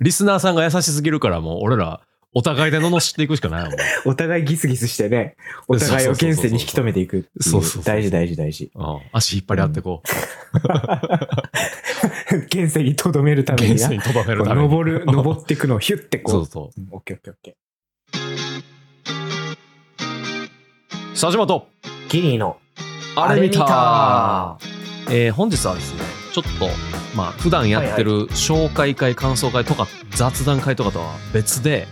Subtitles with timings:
[0.00, 2.00] リスナーさんが優しすぎるからもう俺ら
[2.34, 3.72] お互いで罵っていくしかないもん。
[4.10, 5.36] お互いギスギスしてね、
[5.68, 8.70] お互いを現世に引き止めていくっていうそうそうそうそう大事大事大事。
[8.74, 10.02] うん、足引っ張り合ってこ
[12.46, 13.56] 現世 にとどめるたう。
[13.56, 13.96] めにな現世。
[13.96, 14.68] にとどめるこうために。
[14.68, 16.34] 登る、登っていくのをヒュッてこう。
[16.36, 16.80] そうそう。
[16.80, 17.56] うんオッケーオッケーオッケ
[21.12, 22.08] 佐島と、ー。
[22.10, 22.56] ギリーの、
[23.14, 24.58] あれ見たあ
[25.10, 26.00] えー本日はですね、
[26.32, 26.66] ちょっと、
[27.16, 31.86] まあ、普段やってる紹介会、感想会とか、雑談会とかとは別で、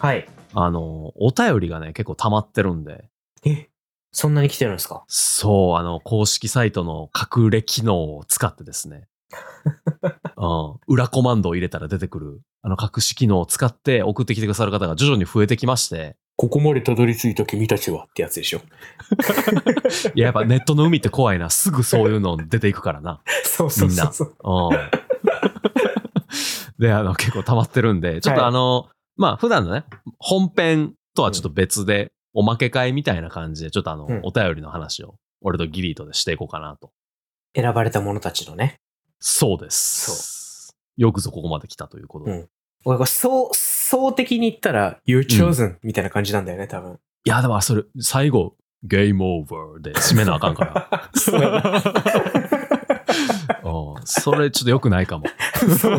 [0.00, 0.28] はい。
[0.52, 3.04] あの、お便りがね、結構溜まってるんで、
[3.44, 3.68] え、
[4.12, 5.04] そんなに来てるんですか？
[5.06, 9.06] そう、あの、公式サイトの隠れ機能を使ってですね、
[10.36, 18.60] うん、裏コマンドを入れたら出てくる、あの隠し機能を使って送ってきてくださる方が徐々に増えてきまして、ここまでたどり着いた君たちはってやつでしょ。
[20.14, 21.48] いや、やっぱネットの海って怖いな。
[21.48, 23.22] すぐそういうの出ていくからな。
[23.44, 24.34] そうそうそうそう。
[24.42, 25.04] うん。
[26.78, 29.84] で、あの、 結構溜まってるんで、ちょっとはいあの、まあ、普段のね、
[30.18, 36.90] 本編とはちょっと別で、おまけ会みたいな感じで、ちょっとあの、うんお便りの話を、俺とギリーとでしていこうかなと。
[37.54, 38.80] 選ばれた者たちのね。
[39.20, 40.76] そうです。
[40.96, 42.32] よくぞここまで来たということで。
[42.32, 42.48] うん
[42.86, 43.50] 俺そう、
[43.86, 46.98] 総的に言ったら、You're chosen、みたいな感じなんだよね、多分。
[47.24, 51.10] いや、でもそれ、最後、ゲームオーバーで締めなあかんから。
[51.14, 51.60] そうやな
[53.64, 55.24] うんそれちょっと良くないかも。
[55.78, 55.90] そ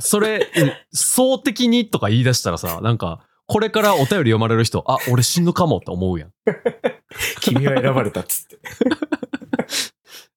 [0.00, 6.32] それ、うん総的にとか言い出したらさ、なんか、これからお便り読まれる人、あ、俺死ぬかもって思うやん。
[7.40, 8.58] 君は選ばれたっつって。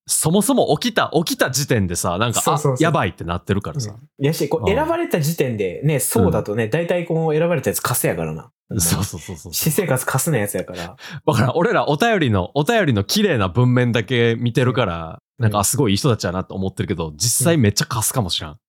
[0.06, 3.94] そもそも起きた、起きた時点でさ、なんか、そうそうそうあ、やばいってなってるからさ。
[4.18, 8.50] やし、こううん選ばれた時点でね、そうだとね、大体こう選ばれたやつカスやからな。
[8.78, 9.52] そうそうそうそう。
[9.52, 10.96] 私生活カスなやつやから。
[11.26, 18.58] だから、俺らお便りの、お便りの綺麗な文面だけ見てるから、なんか、あすごいいい人たちやなって思ってるけど、実際めっちゃカスかもしらん。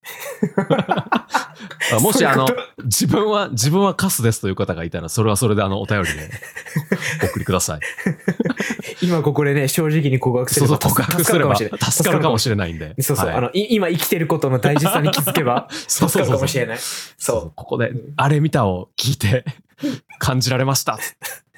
[1.94, 2.48] あもし、あの
[2.84, 6.14] 自分は、自分はカスですという方がいたら、それはそれであの、お便りで
[7.24, 7.80] お送りください。
[9.02, 12.88] 今ここでね、正直に告白すそうそう、れば告白すれば助助かるかもしれれないんで。
[12.88, 13.04] ない。
[13.04, 16.78] そうそう、はいあの、い今生きてることの大事さに気づけば、 そうそうそう助かるかもしれない。
[16.80, 19.46] そうそここでうん、あれ見たを聞いて、
[20.20, 20.98] 感じられました。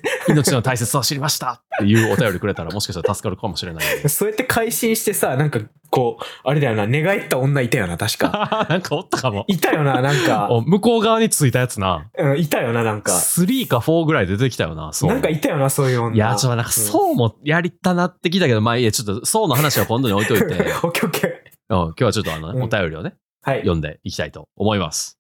[0.30, 3.84] 命の大切さを知りましたっていうお便りくれたら、もしかしたら助かるかもしれない。
[4.10, 5.60] そうやって改心してさ、なんか、
[5.90, 8.68] こう、あれだよな、寝返った女いたよな、確か。
[8.70, 9.46] なんかおったかも。
[9.48, 10.48] いたよな、なんか。
[10.52, 12.10] お向こう側についたやつな。
[12.18, 13.14] うん、いたよな、なんか。
[13.14, 15.10] 3か4ぐらい出てきたよな、そう。
[15.10, 16.16] なんかいたよな、そういう女。
[16.16, 21.32] いや、ちょっとなんか、そうもやりたなってきたけど、まあいいや、ちょっと、そうの話は今度に置いといて、うんオッケーオッケー。
[21.70, 23.60] 今日はちょっとあの、うんお便りをね、はい。
[23.60, 25.18] 読んでいきたいと思います。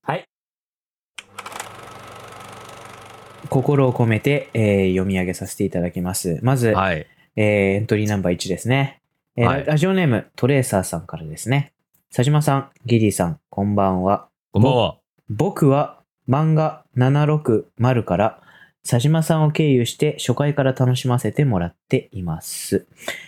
[3.47, 6.39] 心を込めて、えー読み上げさせていただきます。
[6.43, 7.05] まず、はい。
[7.35, 9.01] えーエントリーナンバー1ですね。
[9.35, 11.73] えーはいラジオネーム、トレーサーさんからですね。
[12.09, 14.27] 佐島さん、ギリーさん、こんばんは。
[14.51, 14.97] こんばんは。
[15.29, 15.99] 僕は
[16.29, 18.41] 漫画760から
[18.89, 22.87] 佐島さんを経由して初回から楽しませてもらっています。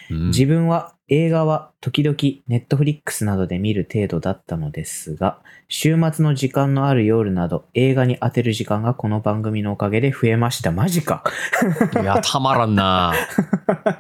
[0.09, 2.15] うん自分は映画は時々
[2.47, 10.71] ネットフリックスなどで見る程度だったのですが、週末の時間のある夜など映画に当てる時間がこの番組のおかげで増えました。
[10.71, 11.23] マジか。
[12.01, 13.13] いや、たまらんな。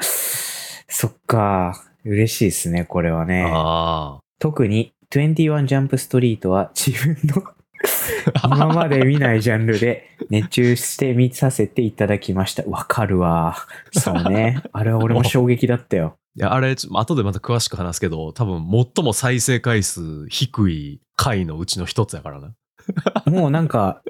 [0.87, 1.83] そっか。
[2.05, 3.51] 嬉しいですね、これはね。
[3.53, 7.43] あ特に21ジャンプストリートは自分の
[8.43, 12.63] 今まで見ないジャンルで熱中して見させていただきました。
[12.63, 13.55] わかるわ。
[13.91, 14.61] そうね。
[14.73, 16.17] あれは俺も衝撃だったよ。
[16.35, 22.53] いや、あれ、後でまた詳しく話すけど、多分最も再生回数低い回のうちの一つやからな。
[23.25, 24.01] もうなんか、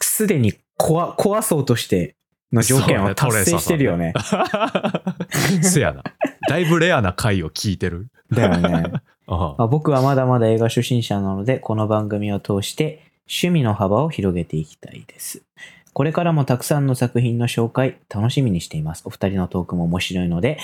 [0.00, 2.16] すでに怖怖そうとして
[2.52, 4.12] の条件を達成してるよね。
[5.62, 6.02] せやな。
[6.48, 8.08] だいぶレアな回を聞いてる。
[8.30, 8.92] だよね。
[9.28, 15.40] あまあ僕はまだまだ映画初心者なので、この番組を通して趣味の幅を広げていきたいです。
[15.94, 19.02] これからもたくさんの作品の紹介、楽しみにしています。
[19.06, 20.58] お二人のトークも面白いので、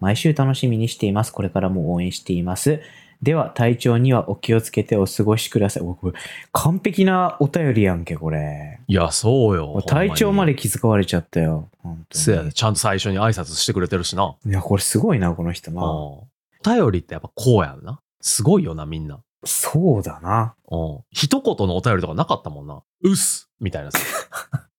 [0.00, 1.32] 毎週楽しみにしています。
[1.32, 2.80] これからも応援しています。
[3.22, 5.82] では、体調にはお気をつけてお過ごしください。
[5.82, 6.18] おこれ
[6.52, 8.80] 完璧なお便りやんけ、これ。
[8.86, 9.82] いや、そうよ。
[9.86, 11.68] 体調まで気遣われちゃったよ。
[12.10, 14.34] せやで、ちゃんと最初に挨拶してくれてるしな。
[14.46, 15.76] いや、これすごいな、この人うん。
[15.76, 15.84] な。
[15.84, 16.26] お
[16.62, 18.00] 便りってやっぱこうやんな。
[18.20, 19.20] すごいよな、みんな。
[19.44, 20.54] そうだな。
[20.70, 20.98] うん。
[21.10, 22.82] 一言のお便りとかなかったもんな。
[23.02, 23.98] うっすみたいなさ。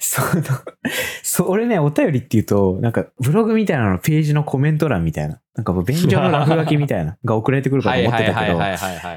[0.00, 0.42] その、
[1.22, 8.44] そ俺ね、お便りって言うと、なんか、ブログみたいなのページのコメント欄みたいな、なんかもう便所の落書きみたいな、 が送られてくるかと思ってた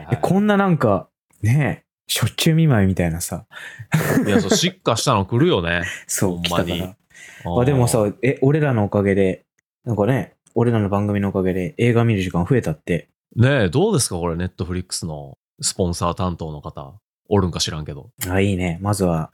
[0.09, 1.09] けど、こんななんか、
[1.43, 3.45] ねえ、しょっちゅう見舞いみたいなさ、
[4.25, 5.83] いや、そう、進化したの来るよね。
[6.07, 6.95] そう、ほんまにら。
[7.61, 9.45] あでもさ、え、俺らのおかげで、
[9.85, 16.99] なんかね、俺らの番組のおかげで映画見る時間増えたって、ねえ、どうですかこれ、ネットフリックスのスポンサー担当の方、
[17.29, 18.09] おるんか知らんけど。
[18.27, 18.79] あ、いいね。
[18.81, 19.31] まずは、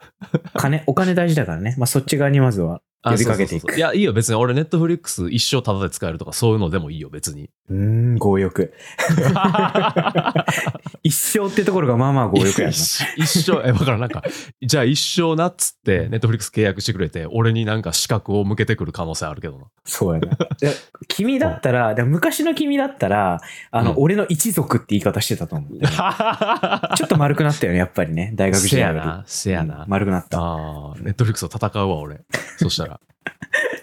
[0.52, 1.74] 金、 お金大事だからね。
[1.78, 3.48] まあ、そっち側にまずはあ呼びかけていく。
[3.48, 4.12] そうそうそういや、いいよ。
[4.12, 7.48] 別に俺、ネットフリックス一生タダで使えるとか、そういうのでもいいよ、別に。
[7.70, 8.74] うーん、強欲。
[11.02, 12.70] 一生ってところがまあまあ強欲やな。
[12.72, 14.22] 一一生、え、だからなんか、
[14.60, 19.64] じゃあ一生なっつって、ネットフリックス契約してくれて、俺になんか資格を向けてくる可能性あるけどな。
[19.84, 20.36] そうやな。
[20.60, 20.72] で
[21.08, 23.40] 君だったら、 昔の君だったら、
[23.70, 25.78] あの、うん俺の一族って言い方してたと思う。
[26.96, 28.32] ちょっと丸くなったよね、やっぱりね。
[28.34, 29.84] 大学時代せやな、せやうんな。
[29.88, 30.38] 丸くなった。
[30.38, 32.20] ああ、ネットフリックスと戦うわ、俺。
[32.58, 33.00] そしたら。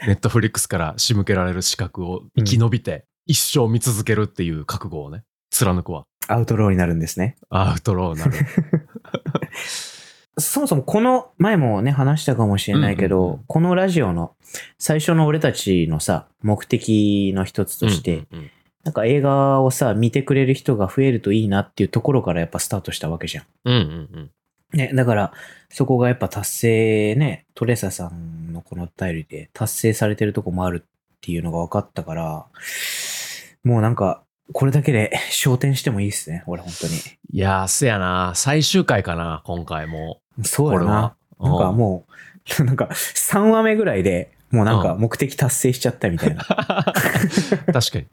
[0.05, 6.05] ネットフリックスから仕向けられる資格を生き延びて、一生見続けるっていう覚悟をね、貫くわ。
[6.27, 7.37] アウトローになるんですね。
[7.49, 8.33] アウトローなる。
[10.37, 14.35] そもそもこの前もね話したかもしれないけど、うんうんうんこのラジオの
[14.77, 18.51] 最初の俺たちのさ目的の一つとして、うんうんうん
[18.83, 23.45] なんか映画をさ見てくれる人が増えるといいなっていうところからやっぱスタートしたわけじゃん。
[23.65, 24.31] うんうんうん。
[24.73, 25.33] ね、だから
[25.69, 32.45] そこがやっぱ達成ねトレーサさんのこのお便りで達成されてるとこもあるっていうのが分かったから
[33.63, 34.23] もうなんか
[34.53, 36.93] これだけで昇天してもいいっすね俺本当に。
[37.31, 38.33] いやー、せやな。
[38.35, 40.21] 最終回かな、今回も。
[40.43, 41.15] そうやな。
[41.39, 42.05] なんかうんも
[42.59, 46.43] う、なんか3 話目ぐらいでもうなんかうん目的達成しちゃったみたいな。
[46.45, 46.63] 確
[47.73, 48.07] かに。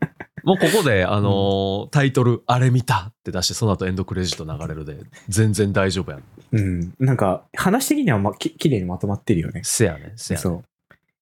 [0.44, 4.98] もうここで、あのータイトル、あれ見たって出して、その後エンドクレジット流れるで、
[5.28, 6.22] 全然大丈夫やん。
[6.52, 6.94] うん。
[7.00, 9.62] なんか話的にはまききれいにまとまってるよね。
[9.64, 10.42] せやね、せやね。
[10.42, 10.62] そ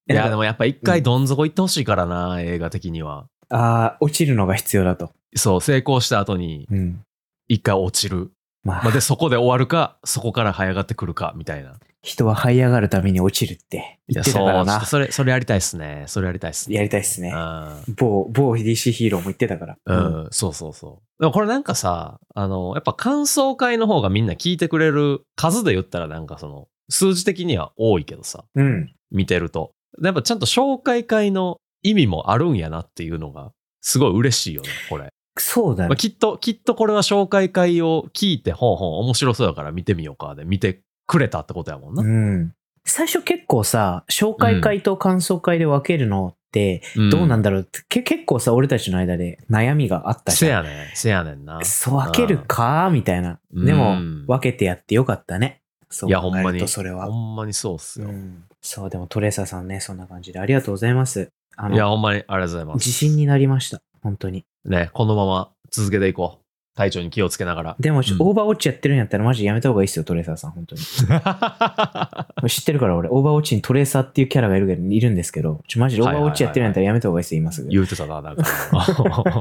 [0.09, 0.13] う。
[0.13, 3.27] いや、でもやっぱ一回どん底行ってほしいからな、映画的には。
[3.49, 5.11] ああ、落ちるのが必要だと。
[5.35, 7.03] そう、成功した後に、うん。
[7.49, 8.31] 一回落ちる。
[8.65, 11.77] まあ、まあ、で、そこで終わるか、そこから這い上がってくるか、みたいな。
[12.03, 14.87] 人は這い上がるために落ちるって言ってたからなそうちょっと。
[14.87, 16.05] それ、それやりたいっすね。
[16.07, 16.77] それやりたいっすね。
[16.77, 17.33] やりたいっすね。
[17.35, 19.77] うん某、某 DC ヒーローも言ってたから。
[19.85, 19.95] う
[20.27, 21.21] ん、そうそうそう。
[21.21, 28.95] でもこれなんかさ、あの、やっぱ感想会の方がみんな聞いてくれる数で言ったらなんかその、数字的には多いけどさ、うん。
[29.11, 29.73] 見てると。
[30.03, 31.59] やっぱちゃんと紹介会の
[31.91, 35.05] 意味もあるんやなっていうのが、すごい嬉しいよね、これ。
[35.05, 35.97] まあ、そうだね。
[35.97, 42.03] きっと、きっとこれは紹介会を聞いて、ほんほん面白そうだから見てみようかで見てくれたってことやもんな。
[42.03, 42.53] うん。
[42.85, 50.65] 最初結構さ、紹介会と感想会で分けるのって、んどうなんだろうって、け結構さ、俺たちの間で悩みがあったじせゃん。
[50.65, 51.65] やねん、せやねんな。
[51.65, 53.41] そう分けるかみたいな。
[53.53, 55.63] うんでもうん、分けてやってよかったね。
[55.91, 56.59] そういや、ほんまに。
[56.61, 57.13] とそれはほ。
[57.13, 58.09] んまにそうっすよ。
[58.09, 61.29] うんそう、でもトレーサーさんね、そんな感じでありがとうございます。
[61.57, 62.77] あいや、の、ほんまにありがとうございます。
[62.87, 63.81] 自信になりました。
[64.03, 64.45] 本当に。
[64.65, 66.47] ね、このまま続けていこう。
[66.77, 67.77] 体調に気をつけながら。
[67.81, 70.83] でも、うんオーバーウォッチやってるんやったらマジやめた方がいいっすよ、トレーサーさん、本当に。
[72.51, 77.71] 知ってるから俺、オーバーウォッチにトレーサーっていうキャラがいるけどいるんですけど、ちょマジでオーバーウォッチやってるんやったらやめた方がいいっすよ、今すぐ。
[77.71, 78.45] 言うてたな、なんか。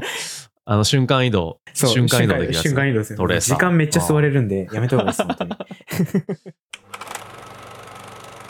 [0.64, 1.58] あの、瞬間移動。
[1.74, 2.62] そう瞬間移動できるやつ。
[2.62, 5.50] 瞬間移動ですよトレーサー時間めっちゃ座れるんで、やめた方がいいです、本当に。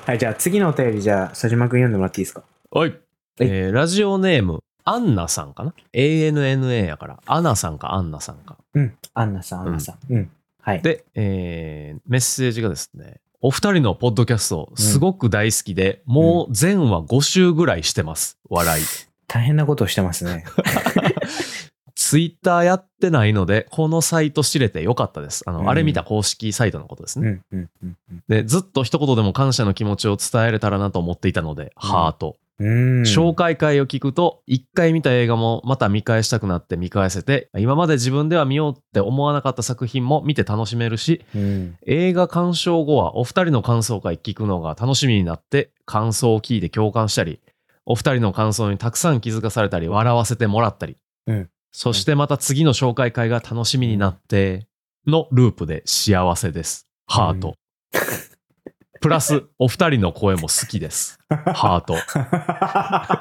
[0.06, 2.44] はい、じゃあ次のお便り、じゃあ、佐島くん読んでもらっていいですか？
[2.70, 2.94] はい。
[3.44, 8.56] えーラジオネーム、アンナさんかな ?ANNA やから、アナさんかアンナさんか。
[8.74, 8.94] うん。
[9.14, 10.12] アンナさん、アンナさん。
[10.12, 10.30] うん。
[10.62, 10.82] はい。
[10.82, 18.38] で、えーメッセージがですね、お二人のポッドキャスト、すごく大好きで、もう全話5週ぐらいしてます。
[18.48, 18.84] 笑い。
[19.28, 20.44] 大変なことをしてますね。
[21.96, 25.42] ツイッターやってないので、このサイト知れてよかったです。
[25.46, 27.40] あの、うんあれ見た公式サイトのことですね。
[27.50, 28.22] うん、うん、うんうん。
[28.28, 32.36] で、ずっと一言でも感謝の気持ちを伝えれたらなと思っていたので、ハート。
[32.60, 41.76] 紹介会を聞くと、一回見た映画もまた見返したくなって見返せて、今まで自分では見ようって思わなかった作品も見て楽しめるし、うん。
[41.86, 47.40] 映画鑑賞後はお二人の感想会聞くのが楽しみになって、感想を聞いて共感したり、
[47.84, 50.96] お二人の感想にたくさん気づかされたり、笑わせてもらったり、
[51.26, 54.66] うんそしてまた次の紹介会が楽しみになって、
[55.06, 56.88] のループで幸せです。
[57.06, 57.54] ハート。
[59.00, 61.18] プラス、お二人の声も好きです。
[61.28, 61.94] ハート。
[62.06, 63.20] は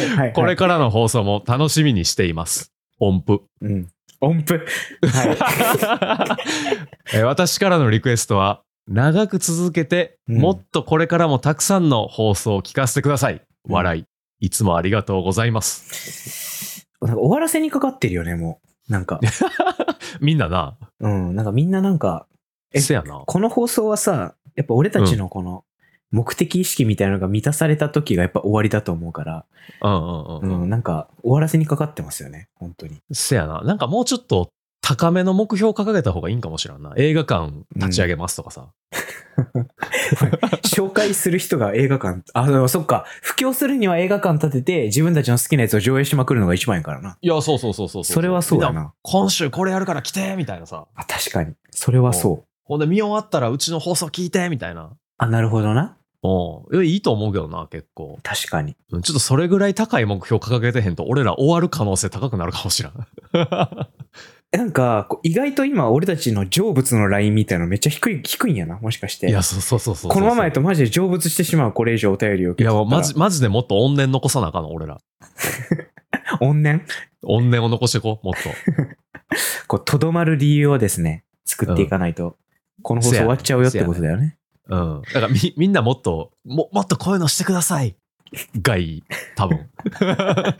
[0.00, 0.32] い、はい。
[0.32, 2.72] これからの放送も楽しみにしています。
[2.98, 3.42] 音符。
[3.60, 3.88] うん。
[4.20, 4.66] 音符。
[5.02, 6.36] は
[7.12, 13.34] えー私からのリクエストは、長く続けて、うんもっとこれからもたくさんの放送を聞かせてください。
[13.34, 13.36] う
[13.70, 14.04] ん笑い。
[14.38, 16.86] いつもありがとうございます。
[17.00, 18.92] 終わらせにかかってるよね、もう。
[18.92, 19.20] なんか。
[20.20, 21.34] みんなな、うん。
[21.34, 22.26] なんかみんななんか、
[22.72, 23.22] えせやな。
[23.26, 25.64] この放送はさ、やっぱ俺たちのこの
[26.10, 29.44] 目的意識みたいなのが満たされた時がやっぱ終わりだと思うから、
[29.82, 30.66] うんうんうんううん。
[30.66, 33.02] ん、なんか終わらせにかかってますよね、本当に。
[33.12, 33.60] せやな。
[33.62, 36.94] なんかもうちょっと高めの目標を掲げた方がいいんかもしれんな。
[36.96, 38.68] 映画館立ち上げますとかさ。
[40.64, 43.04] 紹介する人が映画館、あ、でもそっか。
[43.20, 47.18] 布教するには映画館建てて、自分たちの好きなやつを上映しまくるのが一番やからな。
[47.20, 48.92] いや、そうそうそうそううそれはそうだな。
[49.02, 50.86] 今週これやるから来てみたいなさ。
[50.94, 51.54] あ、確かに。
[51.70, 52.45] それはそう。
[52.66, 54.90] ほんで見終わったらうちの放送聞いてみたいな。
[55.18, 55.96] あ、なるほどな。
[56.22, 56.74] うん。
[56.74, 58.18] いやいいと思うけどな、結構。
[58.24, 58.76] 確かに。
[58.90, 62.92] うんちょっとそれぐらい高い目標掲げてへんと、俺ら終わる可能性高くなるかもしれん。
[64.52, 69.28] なんか、こう意外と今、俺たちの成仏のラインみたいなのめっちゃ低い、低いんやな、もしかして。
[69.28, 70.10] いや、そうそうそうそうそう。
[70.10, 75.00] このままやとマジで成仏してしまう、これ以上お便りを受いや、マジ、マジでもっと怨念残さなあかんの、俺ら。
[76.40, 76.82] 怨念？
[77.22, 78.50] 怨念を残していこう、もっと。
[79.68, 82.36] こう、とどまる理由をですね、作っていかないと、
[82.82, 84.36] この放送終わっちゃうよってことだよね。
[84.68, 85.02] うん。
[85.02, 87.96] だからみ、みんなもっと、も、もっとこういうのしてください。
[88.60, 89.04] がいい。
[89.36, 89.68] 多分。
[90.00, 90.56] なんか、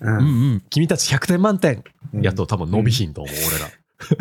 [0.00, 0.22] ううんう
[0.56, 0.62] ん。
[0.70, 1.82] 君たち100点満点。
[2.14, 3.34] うんやっと多分伸びひんと思う、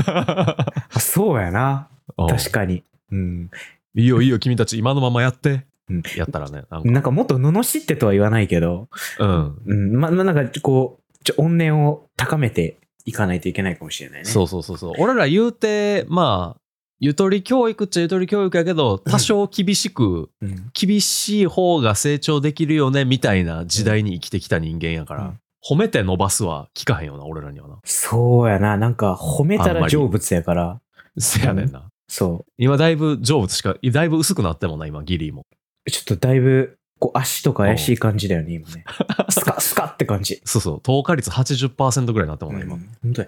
[0.04, 0.66] 俺ら。
[0.94, 1.90] あそうやな。
[2.18, 2.84] うん確かに。
[3.12, 3.50] うん。
[3.96, 5.66] いいよいいよ、君たち今のままやって。
[5.90, 6.64] うんやったらね。
[6.70, 8.88] なんか、なんかもっと罵ってとは言わないけど、
[9.20, 9.58] うん。
[9.66, 9.92] うん。
[10.00, 14.26] ま、ま、なんか、こう、ちょ、怨念を高めていかないといけないかもしれないね。
[14.26, 14.94] そうそうそうそう。
[14.98, 16.61] 俺ら言うて、まあ、
[17.04, 20.70] ゆとり教育っちゃゆとり教育やけど、多少厳しく、うん。
[20.72, 27.78] 厳しい方が成長できるよね、みたいな時代に生きてきた人間やから、うん褒めて伸ばすは聞かへんよな、俺らにはな。
[27.86, 28.78] そうやな。
[28.78, 30.82] なんか、褒めたら成仏やから、
[31.20, 31.88] せやねんな。
[32.08, 35.46] そ今だいぶ成仏しか、だいぶ薄くなってもな、今、ギリも。
[35.86, 35.92] う。
[35.92, 38.86] ちょっとだいぶ、こう、足とか怪しい感じだよね、今ね。
[39.30, 40.42] スカ、スカって感じ。
[40.46, 42.74] そうそう、透過率80%ぐらいになってもな、今。
[42.74, 43.28] うん本当に。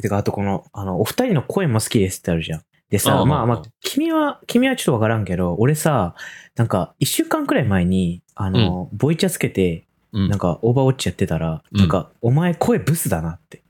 [0.00, 2.62] てか、あとこの、あの、お二人の声も好きですってあるじゃん。
[2.94, 6.14] でさ、ああまあまあ君は、君はちょっとわからんけど、俺さ、
[6.54, 10.28] なんか、一週間くらい前に、あの、ボイチャつけて、うん。
[10.28, 11.78] なんか、オーバーウォッチやってたら、うん。
[11.80, 13.64] なんか、お前声ブスだなって。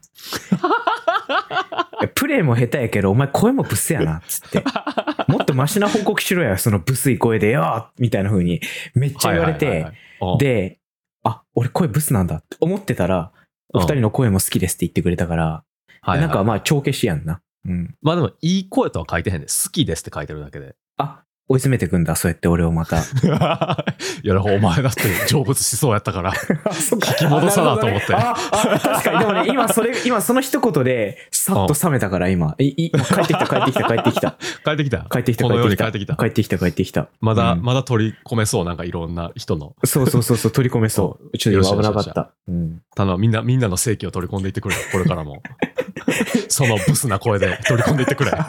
[2.14, 4.62] プレイも下手やけど、お前声もブスやな、つって。
[5.26, 8.61] もっとマシな報告しろや、そのブスい声でよーみたいな風に、
[8.95, 9.64] めっちゃ言われて。
[9.64, 10.81] はいはい、はいはい、で、
[11.23, 13.33] あ、俺声ブスなんだって思ってたら、
[13.73, 15.64] お二人の声も好きですって言ってくれたから、
[16.07, 17.40] なんかまあ、帳消しやんな。
[17.66, 17.94] うん。
[18.02, 20.75] まあでも、いい声とは書いてへんで、好きですって書いてるだけで。
[20.97, 23.00] あ、追い詰めてくんだ、そうやって俺をまた。
[24.23, 26.33] いや、お前だって成仏しそうやったから。
[26.90, 29.18] 引き戻さなと思って確かに。
[29.18, 32.54] でもね、 今それ、今その一言で、さっと冷めたから、今。
[32.59, 34.38] い、い、帰ってきた、帰ってきた、帰ってきた。
[34.64, 35.06] 帰ってきた。
[35.11, 35.68] 帰ってきた、帰ってきた。
[35.68, 36.16] に帰ってきた。
[36.16, 37.09] 帰ってきた、帰ってきた。
[37.21, 39.75] まだ、うんまだ取り込めそう、なんかいろんな人の。
[39.85, 41.37] そうそうそうそう、取り込めそう。
[41.37, 42.04] ちょっと今危なかっ。
[42.14, 42.80] たうん。
[42.97, 44.75] ただみんな、みんなの正規を取り込んでいってくれ。
[44.92, 45.42] これからも。
[46.49, 48.33] そのブスな声で取り込んでいってくれ。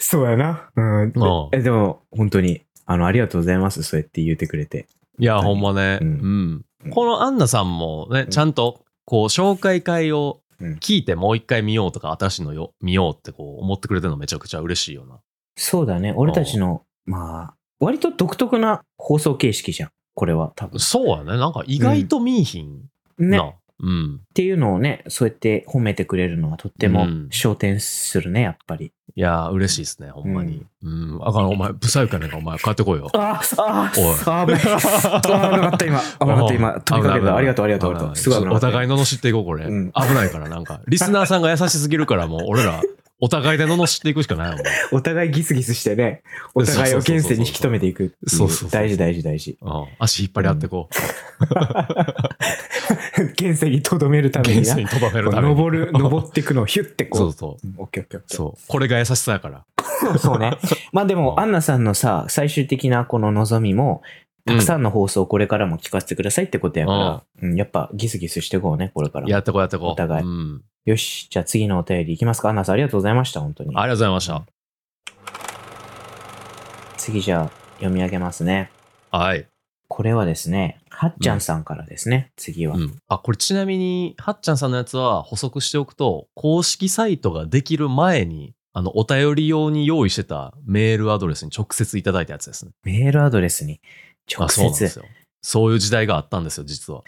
[0.00, 0.70] そうやな。
[0.76, 1.02] うん。
[1.04, 1.12] うん
[1.52, 3.82] え、でも、本当に、あの、ありがとうございます。
[3.82, 4.86] そうやって言ってくれて。
[5.18, 5.98] いや、ほんまね。
[6.00, 6.64] ううんん。
[6.90, 15.18] このアンナさんもね、んちゃんと、こう、紹介会をうん聞いてもう一回見ようとか、新しいのよ見ようってこう思ってくれてるのめちゃくちゃ嬉しいよな。
[15.56, 16.12] そうだね。
[16.16, 19.90] 俺たちの、まあ、割と独特な放送形式じゃん。
[20.14, 20.78] これは、多分。
[20.78, 21.38] そうやね。
[21.38, 22.82] なんか意外と見いひん
[23.18, 23.38] ね。
[23.38, 23.52] な。
[23.80, 24.20] うん。
[24.24, 28.92] っていうのをね、そうやって褒めてくれるのはとってもうん昇天するね、やっぱり。
[29.16, 30.64] いやー、嬉しいですね、ほんまに。
[30.82, 31.20] うん。
[31.22, 33.10] あかん、お前、ブサイクやねんか、お前、帰ってこいよ。
[33.14, 34.62] ああ、おいあ危ない。
[34.64, 36.00] あ 危なかった、今。
[36.20, 36.80] 危なかった、今。
[36.80, 37.36] 飛びかけた。
[37.36, 38.16] ありがとう、ありがとう。
[38.16, 38.48] すごい。
[38.48, 39.66] お互い罵っていこう、これ。
[39.66, 40.80] うん危ないから、なんか。
[40.86, 42.80] リスナーさんが優しすぎるから、もう、俺ら、
[43.20, 44.58] お互いで罵っていくしかないもん。
[44.92, 46.22] お互いギスギスしてね、
[46.54, 48.28] お互いを現世に引き止めていくっていう。
[48.28, 49.56] そうそうそう大事、大事、大事。
[49.60, 49.86] うん。
[49.98, 50.88] 足引っ張り合ってこ
[53.38, 54.42] 現世にとどめるたう。
[54.42, 54.82] めにな現世。
[54.82, 55.54] にとどめるために。
[55.54, 57.22] 登る、 登っていくのをヒュッてこう。
[57.22, 57.66] そうそう。
[57.66, 58.20] うんオッケーオッケー。
[58.26, 58.60] そう。
[58.66, 59.64] これが優しさやから。
[60.18, 60.56] そうね。
[60.92, 64.02] まあでも、うんアンナさんのさ、最終的なこの望みも、
[64.46, 69.30] たくさんの放送をこれからも聞かせてくださいってことやから、うん、やっぱギスギスしていこうね、これからも。
[69.30, 69.88] やってこう、やってこう。
[69.88, 70.62] お互いうん。
[70.84, 72.50] よし、じゃあ次のお便りいきますか。
[72.50, 73.70] アンナさんありがとうございました、本当に。
[73.70, 74.44] ありがとうございました。
[76.98, 78.70] 次じゃあ読み上げますね。
[79.10, 79.46] はい。
[79.88, 82.76] これはですね、はっちゃんさんからですね、次は。
[82.76, 82.96] うん。
[83.08, 92.72] あ、これちなみに、はっちゃんさんのやつは補足しておくと、公式サイトができる前に、あの、お便り用に用意してたメールアドレスに直接いただいたやつですね。
[92.82, 93.80] メールアドレスに
[94.30, 94.98] 直あそうなんで接す。
[94.98, 95.04] よ。
[95.42, 97.02] そういう時代があったんですよ、実は。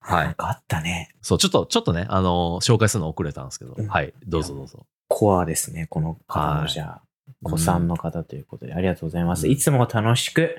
[0.00, 1.10] はいなんかあったね。
[1.20, 4.86] そう、ちょっと、ちょっとね、あの紹介するの遅れたんですけど、うんはい、どうぞどうぞ。
[5.08, 7.02] コアですね、この方のはいじゃあ、
[7.42, 9.46] 子さんの方ということで、ありがとうございます。
[9.46, 10.56] うんいつも楽しく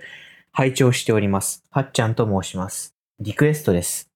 [0.52, 1.64] 拝聴しております。
[1.72, 2.94] はっちゃんと申します。
[3.20, 4.10] リクエストです。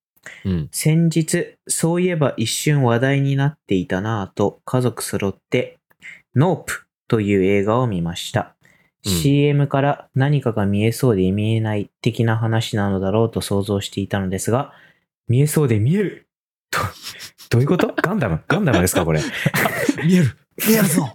[0.44, 0.68] うん。
[0.70, 5.78] 先日、そういえば一瞬話題になっていたなぁと家族揃って、
[6.34, 8.53] ノープという映画を見ました。
[9.04, 9.12] うん。
[9.12, 14.72] CM から何かが見えそうで見えない的な話なのだろうと想像していたのですが、
[15.28, 16.28] 見えそうで見える？
[16.70, 16.78] と
[17.50, 17.94] どういうこと？
[18.02, 18.40] ガンダム？
[18.48, 19.20] ガンダムですかこれ？
[20.04, 20.36] 見える。
[20.68, 21.08] 見えるぞ。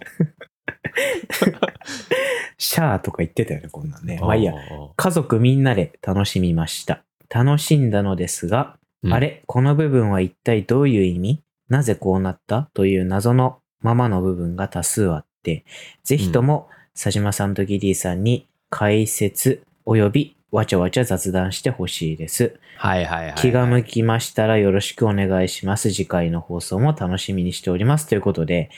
[2.58, 4.18] シャーとか言ってたよね、こんなんね。
[4.20, 4.54] まあいいや。
[4.96, 7.02] 家族みんなで楽しみました。
[7.28, 9.12] 楽しんだのですが、うん。
[9.14, 9.42] あれ？
[9.46, 11.42] この部分は一体どういう意味？
[11.68, 12.70] なぜこうなった？
[12.74, 15.64] という謎のままの部分が多数あって、
[16.04, 16.68] ぜひとも
[17.02, 22.60] 佐島さんとギディさんに解説及びわちゃわちゃ雑談してほしいです。
[22.76, 23.34] はいはいはいはい。
[23.36, 25.90] 気が向きましたらよろしくお願いします。
[25.92, 28.06] 次回の放送も楽しみにしております。
[28.06, 28.68] ということで、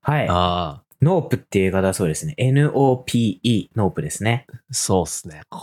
[0.00, 0.28] はい。
[0.28, 2.34] ああ、ノープっていう映画だそうですね。
[2.36, 4.46] N-O-P-E、ノープですね。
[4.70, 5.40] そうっすね。
[5.50, 5.60] こ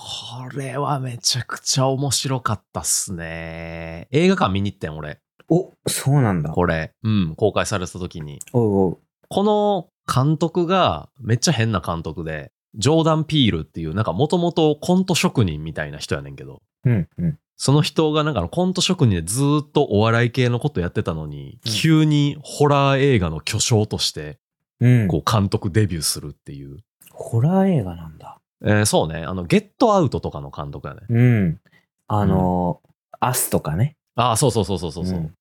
[0.58, 4.10] れはめちゃくちゃ面白かったっすね。
[4.12, 5.20] 映画館見に行ってん、俺。
[5.48, 6.50] お、そうなんだ。
[6.50, 6.92] これ。
[7.02, 8.40] うん、公開された時に。
[8.52, 8.98] おうおう。
[9.30, 17.40] この監督がめっちゃ変な監督で、ジョーダン・ピールっていう、なんかもともとコント職人みたいな人やねんけど、うん、うん。
[17.56, 24.40] その人がなんかコント職人でずーっとお笑い系のことやってたのに、うん急にホラー映画の巨匠として、
[24.80, 25.08] うん。
[25.08, 26.80] こう監督デビューするっていう。
[27.12, 28.40] ホラー映画なんだ。
[28.66, 29.24] えーそうね。
[29.24, 31.02] あの、ゲットアウトとかの監督やね。
[31.10, 31.60] うん。
[32.08, 33.98] あのー、アスとかね。
[34.16, 35.20] ああ、そうそうそうそうそうそう。
[35.20, 35.34] ん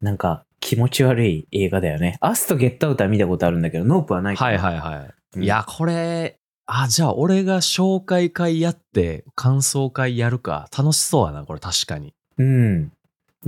[0.00, 2.16] なんか気持ち悪い映画だよね。
[2.20, 4.62] アスとゲットアウトは見たことあるんだけど、ノープはないかはいら。
[4.62, 5.14] はいはい。
[5.34, 10.68] うんいや、これ、あ、じゃあ俺が紹介会やって、感想会やるか。
[10.76, 12.14] 楽しそうやな、これ確かに。
[12.38, 12.92] うん。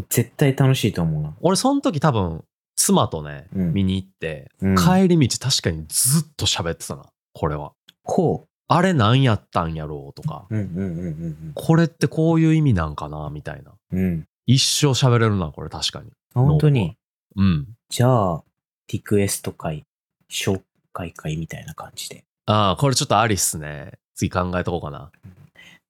[0.09, 1.33] 絶対楽しいと思うな。
[1.43, 2.43] 俺、その時多分、
[2.75, 7.71] 妻とね、うん見に行って、うん帰り道確かにずっと喋ってたな、これは。
[8.02, 10.57] こあれ何やったんやろうとか、う。
[10.57, 13.75] うんうんうんこれってこういう意味なんかな、みたいな。
[13.93, 14.25] うん。
[14.47, 16.11] 一生喋れるな、これ確かに。
[16.35, 16.97] 本当に。
[17.37, 17.69] うん。
[17.89, 18.43] じゃあ、
[18.89, 19.85] リクエスト会、
[20.31, 20.61] 紹
[20.93, 22.25] 介会みたいな感じで。
[22.47, 23.93] ああ、これちょっとありっすね。
[24.15, 25.11] 次考えとこうかな。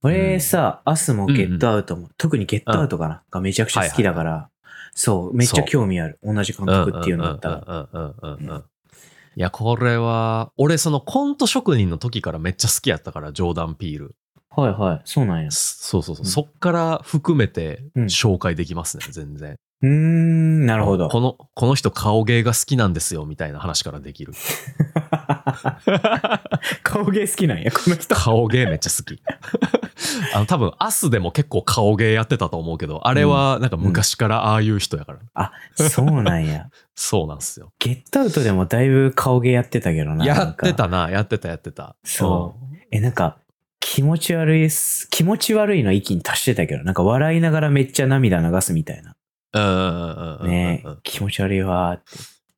[0.02, 4.50] 俺さ、アスもゲットアウトも、特にゲットアウトかな、がめちゃくちゃ好きだから、
[4.94, 6.18] そう、めっちゃ興味ある。
[6.22, 7.64] 同じ監督っていうのだったら。
[7.66, 8.64] うんうんうんうんうんうん
[9.34, 14.14] いや、これは、俺そのコント職人の時からめっちゃ好きやったから、ジョーダン・ピール。
[14.50, 15.50] はいはい、そうなんや。
[15.50, 16.24] そうそうそう。
[16.24, 19.56] うんそっから含めてうん紹介できますね、全然。
[19.82, 21.08] うーん、なるほど。
[21.08, 24.32] この、この人顔芸が好きなんですよ、みたいな話からできる。
[26.84, 28.14] 顔芸好きなんや、この人。
[28.14, 29.20] 顔芸めっちゃ好き。
[30.34, 35.18] あの、多分、アスでも結構顔芸やってたと思うけど、あれはなんか昔からああいう人やから。
[35.34, 36.68] あ、そうなんや。
[36.94, 37.72] そうなんですよ。
[37.80, 40.24] ゲットアウトでもだいぶ顔芸やってたけどな。
[40.24, 41.96] やってたな、やってたやってた。
[42.04, 43.38] そうえ、なんか、
[43.80, 44.68] 気持ち悪い。
[45.10, 49.16] 気持ち悪いの域に達してたけど、なんか笑いながらめっちゃ涙流すみたいな。
[49.54, 52.04] ね気持ち悪いわーって。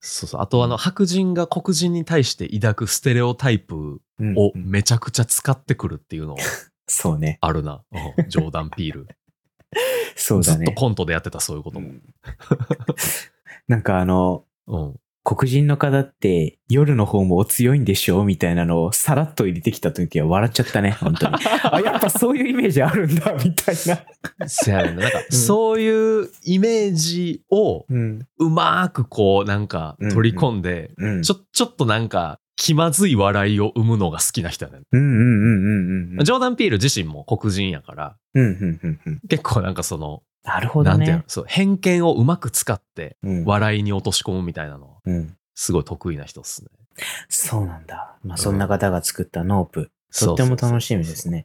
[0.01, 0.41] そうそう。
[0.43, 6.37] あと、あの、白人が黒人に対して抱くステレオタイプうんをうんめちゃくちゃ使ってくるっていうの
[6.87, 7.39] そうね。
[7.41, 7.83] あるな。
[7.91, 9.09] うんジョーダン・ピール。
[10.15, 10.67] そうだね。
[10.67, 11.89] ずっとコントでやってた、そういうことも。
[11.89, 12.03] うん
[13.67, 15.01] なんかあの、うん。
[15.25, 21.37] 黒人の方って夜の方もお強いんでしょみたいなのをさらっと入れてきた時は笑っちゃったね、本当に。
[21.63, 24.47] あ、やっぱそういうイメージあるんだ、みたいな。
[24.47, 24.93] せやな。
[24.93, 27.87] なんか、んそういうイメージを
[28.39, 31.23] うまーくこう、なんか取り込んで、うん。
[31.23, 34.83] ちょ、ちょっとなんか、気まずい笑いを生むのが好きな人やねん。
[34.93, 36.25] うんうんうんうんうん。
[36.25, 39.21] ジョーダン・ピール自身も黒人やから、うんうんうんうん。
[39.29, 41.19] 結構なんかその、なるほどなんていうの？
[41.19, 41.25] ね。
[41.27, 45.37] そう、偏見をうまく使ってうん笑いに落とし込むみたいなのは、うん。
[45.55, 46.71] すごい得意な人っすね。
[47.29, 48.17] そうなんだ。
[48.23, 49.91] まあそんな方が作ったノープ。
[50.11, 51.45] そうとっても楽しみですね。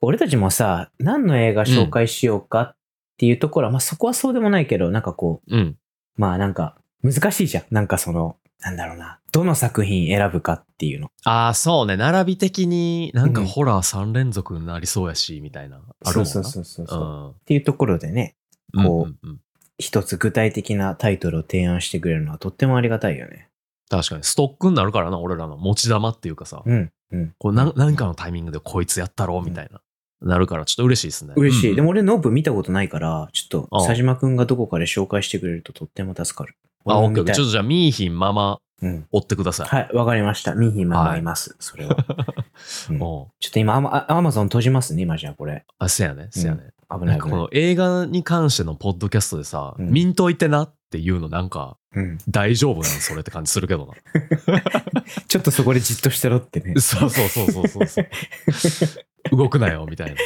[0.00, 2.76] 俺たちもさ、何の映画紹介しようかっ
[3.18, 5.76] ていうところは、まあそこはそうでもないけど、なんかこう、うん。
[6.16, 7.64] まあなんか難しいじゃん。
[7.70, 9.18] なんかその、なんだろうな。
[9.32, 11.10] どの作品選ぶかっていうの。
[11.24, 11.96] ああ、そうね。
[11.96, 15.76] 並び的になんかうんホラー3連続になりそうやし、みたいな。
[16.04, 16.26] あるもんな。
[16.26, 17.04] そうそうそうそうう。
[17.04, 18.36] んっていうところでね、
[18.74, 19.40] こううんうんうん
[19.78, 23.48] 一つ具体的なタイトルを提案してくれるのはとってもありがたいよね。
[23.90, 24.22] 確かに。
[24.22, 26.62] ストックになるからな、俺らの持ち玉っていうかさ。
[26.64, 26.92] うん。
[27.10, 27.34] うん。
[27.38, 29.80] こうなん何かのタイミングでこいつやったろうみたいな。
[30.22, 31.34] なるから、ちょっと嬉しいですね。
[31.36, 31.70] 嬉しい。
[31.70, 36.54] うんでも俺ノープ見たことないから、ちょっとああ佐島くんがどこかで紹介してくれるととっても助かる。
[36.54, 37.34] あ、オッケーオッケー。
[37.34, 39.06] ちょっとじゃあ、ミーヒンままうん。
[39.12, 39.66] 追ってください。
[39.68, 40.54] はい、わかりました。
[40.54, 41.56] ミーヒーママいます。
[41.60, 41.96] それは。
[42.90, 45.64] うんちょっと今アマ、アマゾン閉じますね、今じゃあこれ。
[45.78, 46.72] あ、せやね、せやね。
[46.90, 47.48] 危ない危ないこの。
[47.52, 52.18] 映画に関してのポッドキャストでさ、うん見んといてなっていうのなんかうん。
[52.28, 53.94] 大丈夫なんそれって感じするけどな。
[55.28, 56.74] ちょっとそこでじっとしてろってね。
[56.80, 59.36] そうそうそうそうそう。
[59.36, 60.16] 動くなよ、みたいな。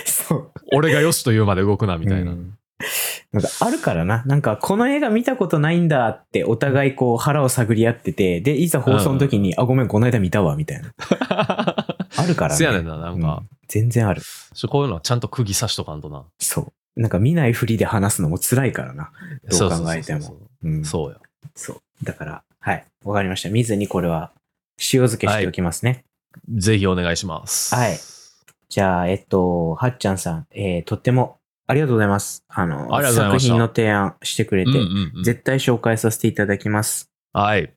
[0.73, 2.35] 俺がよしと言うまで動くな、みたいな。
[3.33, 4.23] う んなんかあるからな。
[4.27, 10.93] なんかこの映画見たことないんだってお互いこう腹を探り合ってて、で、いざ放送の時に、あ、ごめん、この間見たわ、みたいな。
[10.99, 12.57] あるからね。
[12.57, 14.23] せやねんな、なんか、うん全然ある。
[14.55, 16.25] ちょこういうのはちゃんと釘刺しとかんとな。
[16.39, 17.01] そう。
[17.01, 19.11] なんか見ないふりで話すのも辛いからな。
[19.51, 20.85] どう考えてもそうそうそうそううん。
[20.85, 21.21] そうよ。
[21.57, 22.05] そう。
[22.05, 22.87] だから、はい。
[23.05, 23.51] わかりました。
[23.51, 24.31] 見ずにこれは
[24.79, 26.05] 塩漬けしておきますね。
[26.49, 27.75] ぜひお願いします。
[27.75, 27.99] はい
[28.69, 31.36] じゃあ、えっと、はっちゃんさん、えー、とっても
[31.68, 32.44] ありがとうございます。
[32.48, 37.11] あの、あ作品の提案してくれて、うんうんうん絶対紹介させていただきます。
[37.33, 37.72] はい。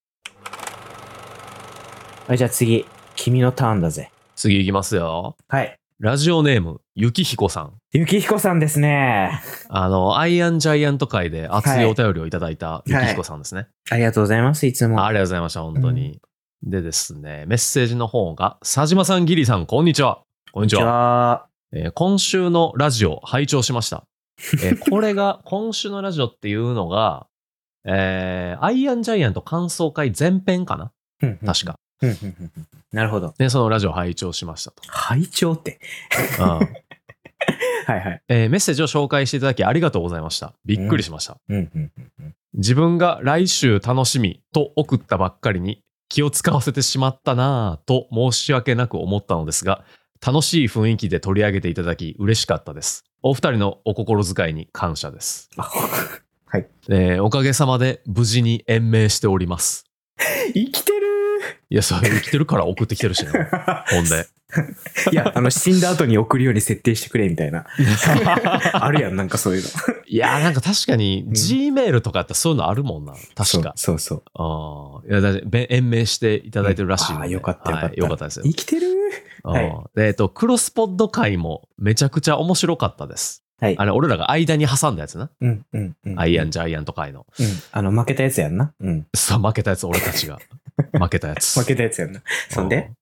[2.27, 4.11] はい、じゃあ次、君のターンだぜ。
[4.35, 5.35] 次いきますよ。
[5.47, 5.75] はい。
[5.99, 7.73] ラジオネーム、ゆきひこさん。
[7.91, 9.41] ゆきひこさんですね。
[9.69, 13.67] あの、アイアンジャイアント会で熱いお便りをいただいたゆきひこさんですね。
[13.89, 15.03] ありがとうございます、いつも。
[15.03, 16.21] ありがとうございました、本当に。
[16.61, 20.21] でですね、メッセージの方が、佐島さん、ギリさん、こんにちは。
[20.51, 21.48] こんにちじは。
[21.73, 24.05] えー今週のラジオ、拝聴しました。
[24.63, 27.27] えーこれが、今週のラジオっていうのが、
[27.85, 30.91] えーアイアンジャイアント感想会前編かな？
[31.45, 31.65] 確。
[31.65, 31.79] か。
[32.91, 33.33] なるほど。
[33.37, 34.81] で、そのラジオ拝聴しましたと。
[34.87, 35.79] 拝聴って。
[36.39, 36.45] うん
[37.87, 38.21] はいはい。
[38.27, 40.53] えーメッセージを紹介していただきありがとうございました。
[40.65, 41.37] びっくりしました。
[42.53, 49.83] 自分が来週楽しみと送ったばっかりに気を使わせてしまったなぁと申し訳なく思ったのですが、
[50.25, 53.05] 楽しい雰囲気で取り上げていただき嬉しかったです。
[53.21, 55.49] お二人のお心遣いに感謝です。
[55.57, 55.63] あ
[56.51, 56.67] はい。
[56.89, 59.85] えーおかげさまで無事に延命しております。
[60.53, 60.99] 生きてる
[61.69, 63.31] いや、それ生きてるから送ってきてるしね。
[63.91, 64.27] ほんで。
[65.11, 67.67] いや、あの、死んだ後に送るように設定してくれみたいな。
[68.73, 69.69] あるやん、なんかそういうの。
[70.07, 73.13] いや、なんか確かにうん Gmail とかってそういうのあるもんな。
[73.35, 73.73] 確か。
[73.75, 74.23] そうそうそう。
[74.33, 75.07] ああ。
[75.07, 78.43] いや、だってべ延命していただいてるらしいので、うんあーよかったよかったはいよかったですよ。
[78.45, 78.87] 生きてる
[79.43, 83.43] はいえっと、クロスポッド会もめちゃくちゃ面白かったです。
[83.59, 85.29] はいあれ、俺らが間に挟んだやつな。
[85.41, 86.19] うんうんうん。
[86.19, 87.25] アイアンジャイアント会の。
[87.37, 87.45] うん。
[87.73, 88.73] あの、負けたやつやんな。
[88.79, 89.07] うん。
[89.13, 90.39] そう、負けたやつ、俺たちが。
[90.97, 91.59] 負けたやつ。
[91.59, 92.21] 負けたやつやんな。
[92.49, 92.77] そんで？
[92.77, 92.95] うん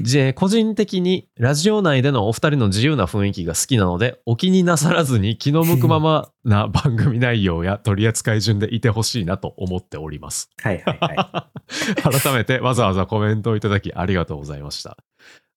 [0.00, 10.50] じ個人的にラジオ内でのお二人の自由な雰囲気が好きなので、お気になさらずに気の向くままな番組内容や取り扱い順でいてほしいなと思っております。
[10.62, 11.48] はいはいは
[11.98, 12.02] い。
[12.22, 14.96] 改めてわざわざコメントをいただきありがとうございました。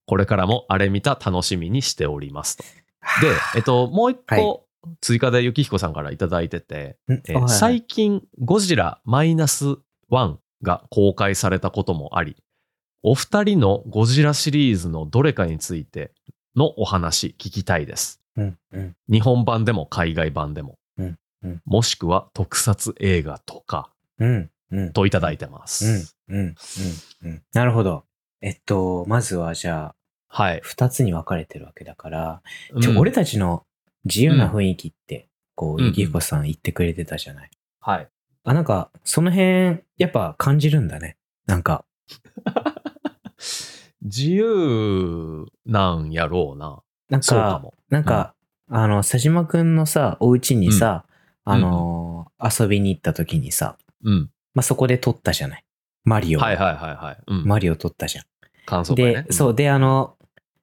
[0.08, 2.64] これからもあれ見た楽しみにしておりますと。
[3.20, 4.64] で、えっと、もう一はい個
[5.02, 6.96] 追加でゆきひこさんからいただいてて、
[7.28, 9.76] いはい最近ゴジラマイナス
[10.10, 12.36] 1が公開されたこともあり、
[13.02, 16.12] お二人のゴジラシリーズのどれかについて
[16.56, 18.22] のお話聞きたいです。
[18.36, 18.96] うんうん。
[19.10, 20.78] 日本版でも海外版でも。
[20.96, 24.92] うんうんもしくは特撮映画とかうんうん。
[24.92, 26.16] といただいてます。
[27.52, 28.04] なるほど。
[28.40, 29.94] えっと、まずはじゃあ、
[30.28, 30.60] はい。
[30.62, 33.64] 二つに分かれてるわけだから、うんちょ俺たちの
[34.04, 37.50] 自由な雰囲気って、こう、うんゆきひこさん言ってくれてたじゃない。
[37.80, 38.08] はい。
[38.44, 41.16] あ、なんか、その辺、やっぱ感じるんだね。
[41.46, 41.84] なんか、
[44.02, 46.82] 自由なんやろうな。
[47.10, 47.74] なんか、そうかも。
[47.90, 48.34] なんか、
[48.70, 51.04] あの、佐島くんのさ、お家にさ、
[51.46, 54.30] うんあのー遊びに行った時にさ、うん。
[54.54, 55.64] まあ、そこで撮ったじゃない。
[56.04, 56.38] マリオ。
[56.38, 57.18] はいはいはいはい。
[57.26, 57.44] うん。
[57.46, 58.24] マリオ撮ったじゃん。
[58.64, 59.32] 感想会ねで、。
[59.32, 60.14] そう、で、あの、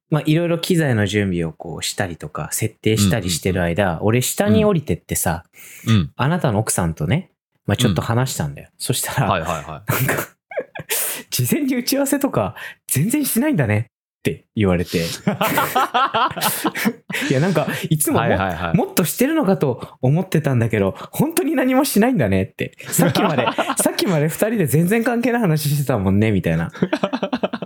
[0.09, 5.45] まあ、いろいろ機材の準備をこうしたりとか、設定したりしてる間、俺下に降りてってさ、
[5.87, 6.11] うん。
[6.15, 7.31] あなたの奥さんとね、
[7.65, 8.69] まあ、ちょっと話したんだよ。
[8.77, 10.35] そしたら、はいはいはなんか、
[11.31, 12.55] 事前に打ち合わせとか
[12.87, 13.87] 全然しないんだね
[14.25, 14.97] って言われて。
[17.29, 18.09] いや、なんか、いつい。
[18.09, 18.77] もも,、はいはいはい。
[18.77, 22.75] もっとしてるのかと思ってたんだけど、本当に何もしないんだねって。
[22.87, 23.45] さっきまで、
[23.77, 26.71] さっきまで二人で全然関係ない話してたもんね、みたいな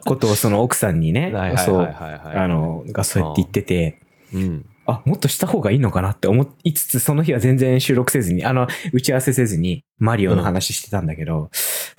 [0.06, 1.88] ことをその奥さんにね、そう。
[1.88, 4.02] あの、がそうやって言ってて、
[4.34, 4.66] うん。
[4.86, 11.50] あ、もっとした方がいいのかなって思いつつ、その日は全然収録せずに、あの、打ち合わせせずに、マリオの話してたんだけど、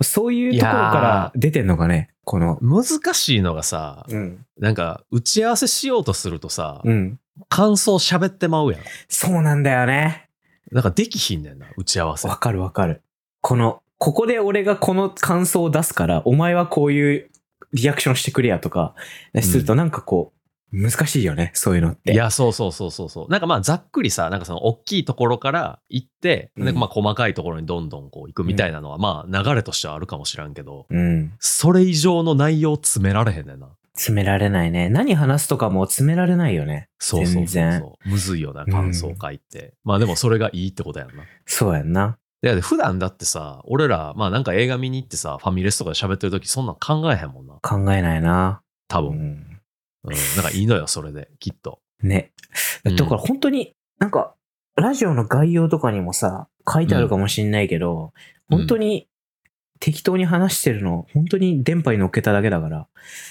[0.02, 7.18] そういうところから出てんのかね、この、難しいのがさ、うん、なんか、打ち合わせしようとするとさ、うん。
[7.48, 8.82] 感想喋ってまうやん。
[9.08, 10.28] そうなんだよね。
[10.70, 12.28] なんかできひんねんな、打ち合わせ。
[12.28, 13.02] わかるわかる。
[13.40, 17.30] この、ここで俺がこの感想を出すから、お前はこういう
[17.72, 18.94] リアクションしてくれやとか、
[19.42, 20.39] するとなんかこう、
[20.72, 22.12] 難しいよね、そういうのって。
[22.12, 23.28] いや、そうそうそうそうそう。
[23.28, 31.32] なんかまあざっくりさ、なんかその大きいところから行って、うんなんかまあ細かいところにどんどんこう行くみたいなのは、まあ流れとしてはあるかもしらんけど、うん。
[31.38, 33.68] それ以上の内容詰められへんねんな。
[33.94, 34.88] 詰められないね。
[34.88, 36.88] 何話すとかも詰められないよね。
[36.98, 38.08] そうそうそう。
[38.08, 39.74] むずいよな、感想会って。
[39.84, 41.24] まあでもそれがいいってことやんな。
[41.46, 42.16] そうやんな。
[42.42, 47.58] いや、で普段だってさ、俺ら、まあなんか映画見に行ってさ、ファミレスとかで喋ってる時そんなん考えへんもんな。
[47.60, 48.62] 考えないな。
[48.88, 49.59] 多分。
[50.04, 50.12] うん。
[50.12, 50.18] うん。
[50.36, 51.80] なんかいいのよ、それで、きっと。
[52.02, 52.32] ね。
[52.84, 54.34] うんだから本当に、なんか、
[54.76, 58.12] ラジオの概要とかにもさ、書いてあるかもしんないけど、
[58.48, 59.06] うん本当に
[59.78, 62.88] 適当に話してるの、本当に電波に乗っけただけだから、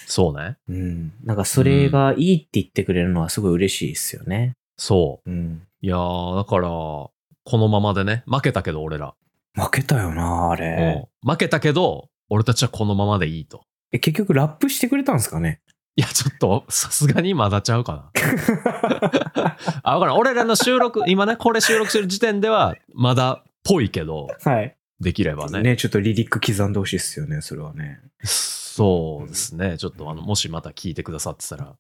[0.08, 0.58] そうね。
[0.70, 1.12] うん。
[1.26, 4.54] なんかそれがいいって言ってくれるのはすごい嬉しいですよね。
[4.78, 5.30] そう。
[5.30, 5.62] うん。
[5.82, 7.12] いやー、だから、こ
[7.52, 9.14] のままでね、負けたけど俺ら。
[9.56, 11.10] 負けたよな、あれ。
[11.24, 13.66] うん負けたけど、俺たちはこのままでいいと。
[13.92, 15.60] え、結局ラップしてくれたんですかね？
[16.00, 19.58] いや、ちょっと、さすがにまだちゃうかな。
[19.84, 20.18] あ、わからん。
[20.18, 24.78] 俺らの収録、今ね、これ収録してる時点では、まだっぽいけど、はい。
[25.02, 25.62] できればね。
[25.62, 28.00] ね、ちょっとリリック刻んでほしいっすよね、それはね。
[28.24, 29.78] そうですね。
[29.78, 31.76] ちょっと、あの、もしまた聞いてくださってたら、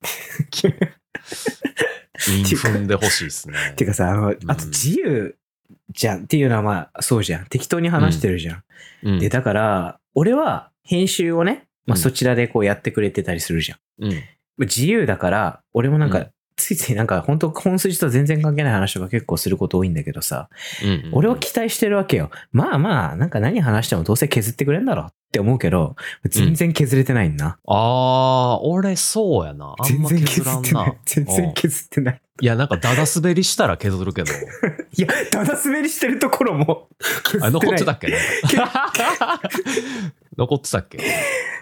[2.27, 3.73] 韻踏んでほしいですね。
[3.77, 5.37] てかさ、あの、あとうん自由
[5.91, 7.45] じゃんっていうのはまあ、そうじゃん。
[7.45, 8.63] 適当に話してるじゃん。
[9.03, 13.79] うんで、だから、俺は編集をね、まあうんそちらでこうやってくれてたりするじゃん。
[13.99, 14.23] うん。
[14.59, 20.49] 自由だから、俺もなんかうん、ついついなんか本当本筋と全然関係ない話とか結構すること多いんだけどさ、
[20.83, 22.29] うん俺は期待してるわけよ。
[22.51, 27.57] まあまあ、なんか何話してもどうせ削ってくれんだろうって思うけど、全然削れてないんだ。
[27.65, 29.73] あー、俺そうやな。
[29.85, 30.97] 全然削ってない。。
[31.05, 32.21] 全然削ってない。
[32.41, 34.31] いや、なんかダダ滑りしたら削るけど。
[34.97, 36.89] いや、ただ滑りしてるところも
[37.23, 37.47] 削ってない。
[37.47, 38.07] あ、残ってたっけ？
[38.09, 39.41] なんか
[40.37, 40.99] 残ってたっけ？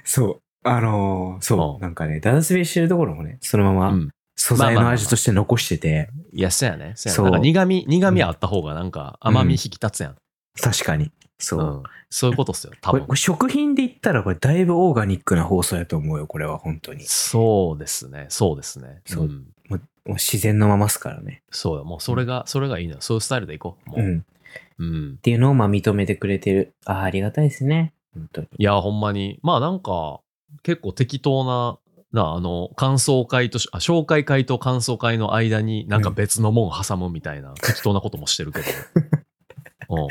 [0.04, 0.42] そう。
[0.68, 1.78] あのーそうう。
[1.80, 4.10] んなんかね、だだ滑りしてるところもね、そのままうん。
[4.40, 6.94] 素材の味として残してて、いや、そうやね。
[6.96, 7.16] そうやね。
[7.16, 10.16] そうなんか苦味、苦味あった方がなんか甘み引き立つやん。
[10.62, 11.12] 確かに。
[11.40, 11.60] そう。
[11.60, 11.84] うん。
[12.12, 13.14] そういうことっすよ、 多分これこ。
[13.14, 17.04] れ食品で言ったらこれだいぶオーガニックな放送やと思うよ、これは本当に。
[17.06, 18.28] そうですね。
[18.30, 19.02] そうですね。
[19.06, 21.42] そうんもうもう自然のままっすからね。
[21.50, 21.84] そうよ。
[21.84, 23.02] もうそれが、それがいいのよ。
[23.02, 23.90] そういうスタイルでいこう。
[23.90, 24.00] もう。
[24.02, 24.18] うん。
[24.20, 24.22] っ
[24.80, 25.18] うん。
[25.18, 26.74] ていうのをまあ認めてくれてる。
[26.86, 27.94] ああ、ありがたいですね。
[28.14, 28.48] 本当に。
[28.58, 29.40] いや、ほんまに。
[29.42, 30.22] まあなんか、
[30.64, 31.78] 結構適当な、
[32.14, 38.66] な、あの、感想会とし、あ、紹介会と感想会の間になんか別のもん挟むみたいな、 適当なこともしてるけど。
[39.90, 40.08] うん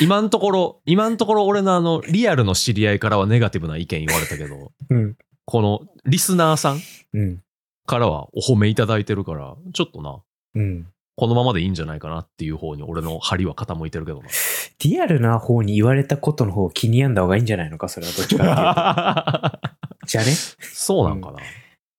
[0.00, 5.16] 今のところ、今のところ俺のあの、リアルの知り合いからはネガティブな意見言われたけど、うん。
[5.44, 6.80] このリスナーさん
[7.12, 7.42] うん。
[7.86, 10.22] からはお褒めいただいてるから、ちょっとな、
[10.54, 10.88] うん。
[11.22, 14.28] このままでいいんじゃないかなっていう方に俺の針は傾いてるけどな。
[14.80, 19.68] リアルな方に言われたことの方を気に病んだ方がいいんじゃないのか、それはどっちかっていうと。
[20.08, 20.32] じゃあね。
[20.32, 21.38] そうなんかな。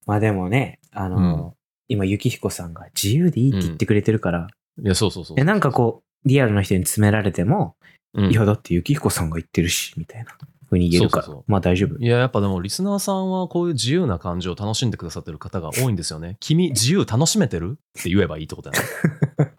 [0.05, 1.53] まあでもね、あの、うん
[1.87, 4.47] 今、ゆきひこさんが自由でいいって言ってくれてるから、
[4.83, 5.37] いや、そうそうそう。
[5.37, 7.75] でなんかこう、リアルな人に詰められても、
[8.13, 10.35] うん、いや、だってゆきひこさんが言ってるし、みたいな
[10.73, 11.97] 風に言えるから、そうそうそうまあ大丈夫。
[11.97, 16.37] いや、やっぱでもリスナーさんはこういう自由な感情を楽しんでくださってる方が多いんですよね。
[16.41, 18.75] 君、自由楽しめてるって言えばいいってことや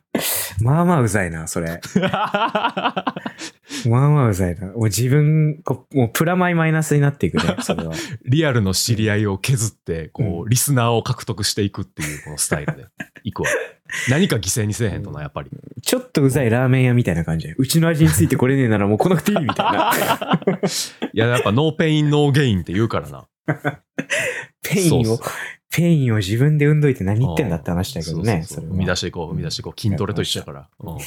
[0.61, 1.67] まあまあうざいな、それ。
[1.69, 1.81] な。
[3.89, 4.69] まあまあうざいな。
[4.69, 7.93] もう自分、もうプラマイマイナスになっていくね、それは。
[8.25, 12.87] リアルの知り合いを削って、こうう、リスナーを獲得していくっていうこのスタイルで
[13.25, 13.49] いくわ。
[14.11, 15.51] 何か犠牲にせえへんとな、やっぱり。
[15.83, 17.55] ちょっとうざいラーメン屋みたいな感じで。
[17.57, 19.93] うちの味についてこれねえならもう来なくていいみたいな。
[21.13, 23.27] いや、やっぱ No pain, no gain って言うからな。
[24.63, 25.21] pain を
[25.71, 28.45] pain を自分で生んどいて何言ってんだって話だけどね。
[28.45, 29.81] そうそうそう生み出していこう、生み出していこう。
[29.81, 30.69] 筋トレと一緒やから。
[30.81, 30.99] うん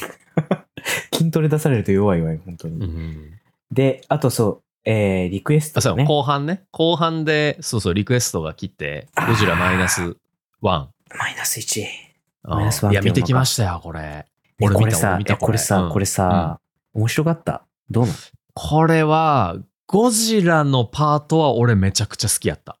[1.12, 2.84] 筋トレ出されると弱いわよ、本当に。
[2.84, 3.38] うん
[3.70, 6.04] で、あとそう、えー、リクエストね。
[6.06, 6.62] 後半ね。
[6.70, 10.16] 後半で、そうそう、リクエストが来て、ゴジラマイナス1。
[10.62, 10.88] マ
[11.30, 12.07] イナス1。
[12.44, 14.00] うんマイナスワンいや、見てきましたよ、これ。
[14.00, 14.24] え
[14.60, 15.90] 俺見た、これさ俺見、た、えこれさ、うん。
[15.92, 16.60] これさ、
[16.94, 17.64] 面白かった？
[17.90, 18.18] どうなの？
[18.54, 22.76] これは、ゴジラのパートは俺めちゃくちゃ好きやった。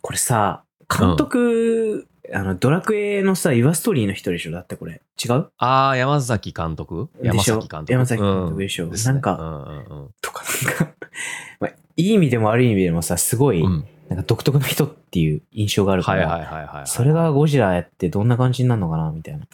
[0.00, 4.52] これさ、監督、あの、ドラクエのさ、イワストーリーの人でしょ？
[4.52, 5.00] だってこれ。
[5.24, 5.50] 違う？
[5.58, 7.08] あー、山崎監督？
[7.22, 7.92] 山崎監督。
[7.92, 8.88] 山崎監督でしょ。
[8.90, 9.12] ですね。
[9.14, 10.10] なんかうんうん。
[10.20, 10.94] とかなんか、
[11.60, 13.84] まあ、いい意味でも悪い意味でもさ、すごい、うん。
[14.12, 16.86] うんなんか独特な人っていう印象があるから、はいはいはいはい。
[16.86, 19.46] それがゴジラやってどんな感じになるのかなみたいな。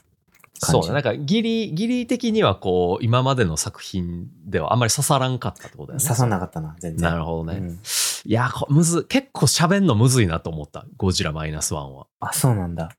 [0.61, 0.93] そうね。
[0.93, 6.05] なんか、ギリ、ギリ的にはこう、今までの作品ではあんまり刺さらんかったってことだよね。
[6.05, 7.11] 刺さんなかったな、全然。
[7.11, 7.59] なるほどね。
[7.59, 7.79] うん
[8.25, 10.85] いや、こむず、結構喋んのむずいなと思った。
[10.97, 12.09] ゴジラマイナスワンは。
[12.19, 12.91] あ、そうなんだ。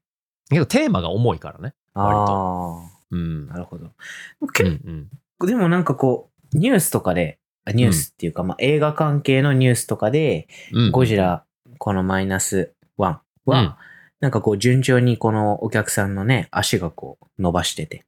[0.50, 1.74] けどテーマが重いからね。
[1.94, 3.54] 割あうんあ、。
[3.54, 3.92] なるほど。
[4.40, 5.10] うけんうん。
[5.46, 11.44] でもなんかこう、ニュースとかで、あニュースっていうか、まあ映画関係のニュースとかで、うんゴジラ、
[11.80, 13.74] このマイナス1は、うん
[14.20, 18.04] なんかこう順調にこのお客さんのね、足がこう伸ばしてて、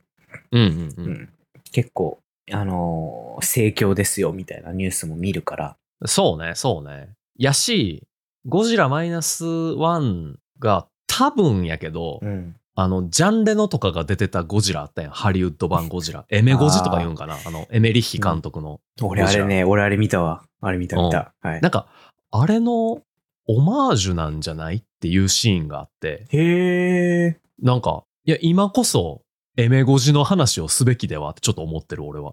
[0.52, 0.94] うんうんう。
[0.98, 1.30] うんん
[1.72, 2.20] 結構、
[2.52, 7.12] あのー盛況ですよみたいなニュースも見るから、そうね、そうね。
[7.38, 8.04] やし、
[8.46, 12.56] ゴジラマイナス1が多分やけど、うん。
[12.76, 15.12] あの、ジャンレノとかが出てたゴジラあったやん。
[15.12, 16.26] ハリウッド版ゴジラ。
[16.30, 17.38] エメゴジとか言うんかな。
[17.46, 18.80] あの、エメリッヒ監督の。
[19.02, 20.44] 俺あれね、俺あれ見たわ。
[20.62, 21.34] あれ見た見た。
[21.42, 21.62] はい。
[21.62, 21.88] なんか、
[22.32, 23.02] あれの
[23.48, 27.40] オマージュなんじゃないっていうシーンがあって、へえ。
[27.62, 29.22] なんか、いや、今こそ、
[29.58, 32.32] エメゴジの話をすべきではってちょっと思ってる、俺は。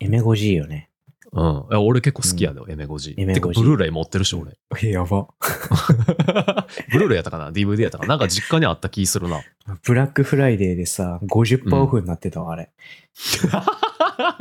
[0.00, 0.90] エメゴジーよね。
[1.32, 1.66] うん。
[1.70, 3.14] いや俺結構好きやで、エメゴジ。
[3.18, 4.52] エメゴジてか、ブルーレイ持ってるし、俺。
[4.82, 5.28] え、やば。
[6.90, 8.08] ブルーレイやったかな ?DVD やったかな？
[8.08, 9.42] なんか実家にあった気するな。
[9.84, 12.70] ブラックフライデーでさ、50%オフになってたわ、あれ。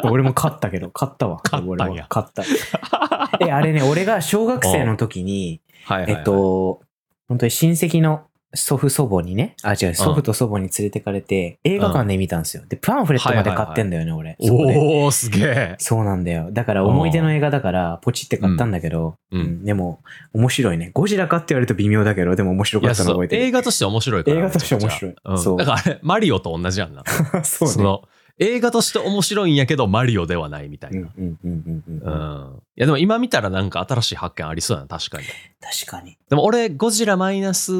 [0.03, 1.41] 俺も勝ったけど、勝ったわ。
[1.43, 3.45] 勝ったんや俺は勝った。
[3.45, 6.19] え、あれね、俺が小学生の時に、はいはい、はい。
[6.19, 6.81] えっ、と、
[7.27, 12.63] 本当に親戚の祖父祖母にね、あ、違う、祖父と祖母に連れてかれて、映画館で見たんですよ。
[12.67, 14.37] で、パンフレットまで買ってんだよね、俺。
[14.39, 15.75] おー、すげえ。
[15.79, 16.49] そうなんだよ。
[16.51, 19.99] だから思い出の映画だから、ポチって買ったんだけど、うんうんでも、
[20.33, 20.91] 面白いね。
[20.93, 23.43] ゴジラかって言われると微妙だけど、でも面白かったの覚えてる。
[23.43, 24.37] 映画として面白いから。
[24.37, 25.15] 映画として面白い。
[25.37, 27.03] そうだからあれ、マリオと同じやんな。
[27.43, 27.73] そうね。
[27.73, 28.03] その、
[28.39, 31.09] 映画として面白いんやけど、マリオではないみたいな。
[31.17, 32.61] うん。
[32.75, 35.25] いや、でも今見たらなんか新しい発見ありそうやな、確かに。
[35.59, 36.17] 確かに。
[36.29, 37.71] でも俺、ゴジラマイナス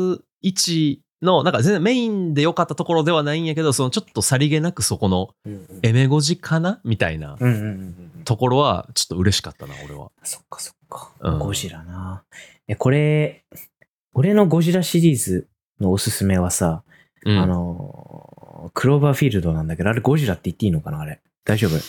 [0.44, 5.30] 1の、なんか全然メインで良かったところではないんやけど、そのちょっとさりげなくそこの
[5.84, 7.38] エメゴジかなみたいな。
[8.24, 10.12] ところは、ちょっと嬉しかったな、俺は。
[10.24, 11.12] そっかそっか。
[11.20, 12.24] うんゴジラな。
[12.68, 13.46] え、これ、
[14.14, 15.48] 俺のゴジラシリーズ
[15.80, 16.84] のおすすめはさ、
[17.26, 18.37] うんあの、
[18.74, 21.22] クローバーフィールドなんだけど、あれゴジラって言っていいのかなあれ。
[21.46, 21.80] 大丈夫？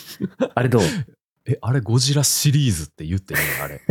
[0.55, 0.81] あれどう？
[1.47, 3.65] え、あれゴジラシリーズって言っていいの？
[3.65, 3.81] あれ。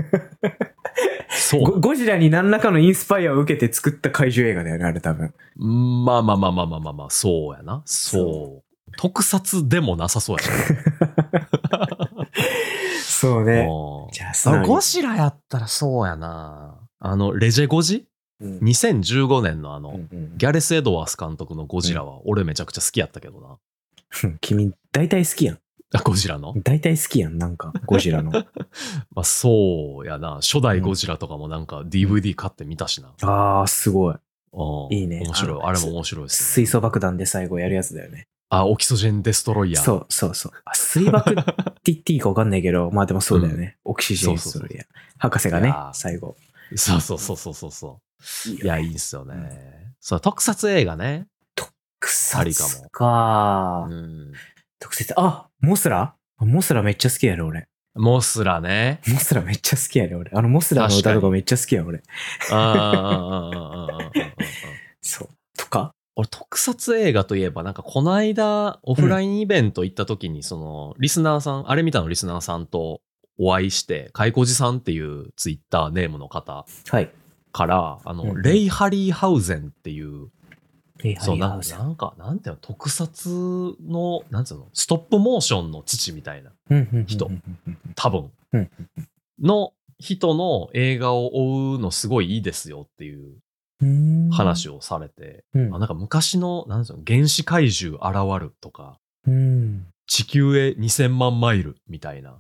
[1.31, 5.33] そうゴゴジラに何らかのインスパイアを受けて作った怪獣映画だよね、あれ多分。
[5.59, 7.83] うんまあまあまあまあまあまあまあ、そうやな。
[7.85, 8.64] そう。
[8.96, 10.57] 特撮でもなさそうやしね。
[13.03, 13.66] そうね。
[13.68, 16.79] うんじゃあ、ゴジラやったらそうやな。
[16.98, 17.96] あの、レジェゴジ？
[17.96, 18.05] うん、
[18.42, 23.59] ?2015 年のあの、うんうんギャレス・エドワース監督のゴジラは、俺めちゃくちゃ好きやったけどな。
[24.40, 25.59] 君、大体好きやん。
[25.94, 26.55] あゴジラの？
[26.62, 28.31] 大体好きやん、なんか、ゴジラの。
[29.14, 30.37] まあそうやな。
[30.37, 33.12] 初代ゴジラとかもなんか DVD 買ってみたしな。
[33.22, 34.14] あー、すごい。
[34.14, 34.18] う
[34.92, 35.61] んいいね面白い。
[35.62, 38.27] あれも面白いです、水素爆弾で最後やるやつだよね。
[38.51, 39.85] あ、オキソジェン・デストロイヤー。
[39.85, 40.53] そうそうそう。
[40.64, 41.42] あ水爆って
[41.85, 43.77] 言っていいか分かんないけど、 まあでもそうだよね。
[43.85, 44.87] オキシジェンストロイヤー。
[45.18, 46.37] 博士がね最後。
[46.77, 48.07] そうそうそうそうそうそう。
[48.62, 49.94] い,、や、いいんすよね。
[50.00, 51.26] そう、特撮映画ね。
[51.54, 52.90] 特撮かも。
[52.90, 54.33] かうん、
[54.78, 56.14] 特撮、あ、モスラ？
[56.38, 57.66] モスラめっちゃ好きやろ、俺。
[57.94, 59.00] モスラね。
[59.09, 60.31] モスラめっちゃ好きやろ、俺。
[60.33, 62.02] あのモスラの歌とかめっちゃ好きや、俺。
[62.50, 64.11] ああ、
[65.00, 65.28] そう。
[65.57, 65.92] とか？
[66.14, 73.00] 俺、特撮映画といえば、なんかこの間、オフラインイベント行った時に、その、リスナーさん、うん、あれ見たのリスナーさんと
[73.38, 76.66] お会いして、かいこじさんっていうツイッターネームの方。
[76.88, 77.11] はい。
[77.58, 78.42] から、あの、うんうん。
[78.42, 80.28] レイ・ハリーハウゼンっていう、
[81.18, 86.52] そう、なんか、なんていうの、特撮の、なんていうの、ストップモーションの父みたいな、
[87.06, 87.28] 人。
[87.96, 88.30] 多分。
[88.52, 88.70] うん、
[89.42, 93.34] の人の映画を追うのすごいいいですよっていう
[93.82, 94.30] うん。
[94.30, 95.74] 話をされて、うん。
[95.74, 99.86] あなんか昔の、なんていうの、原始怪獣現るとか、うん。
[100.06, 102.38] 地球へ2000万マイルみたいな。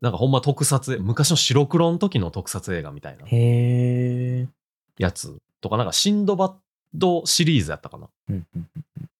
[0.00, 3.26] なんかほんま特撮、昔の白黒の時の特撮映画みたいな。
[3.26, 4.59] へー。
[5.00, 6.52] やつとか、なんかシンドバッ
[6.94, 8.08] ドシリーズやったかな。
[8.28, 8.68] うんうん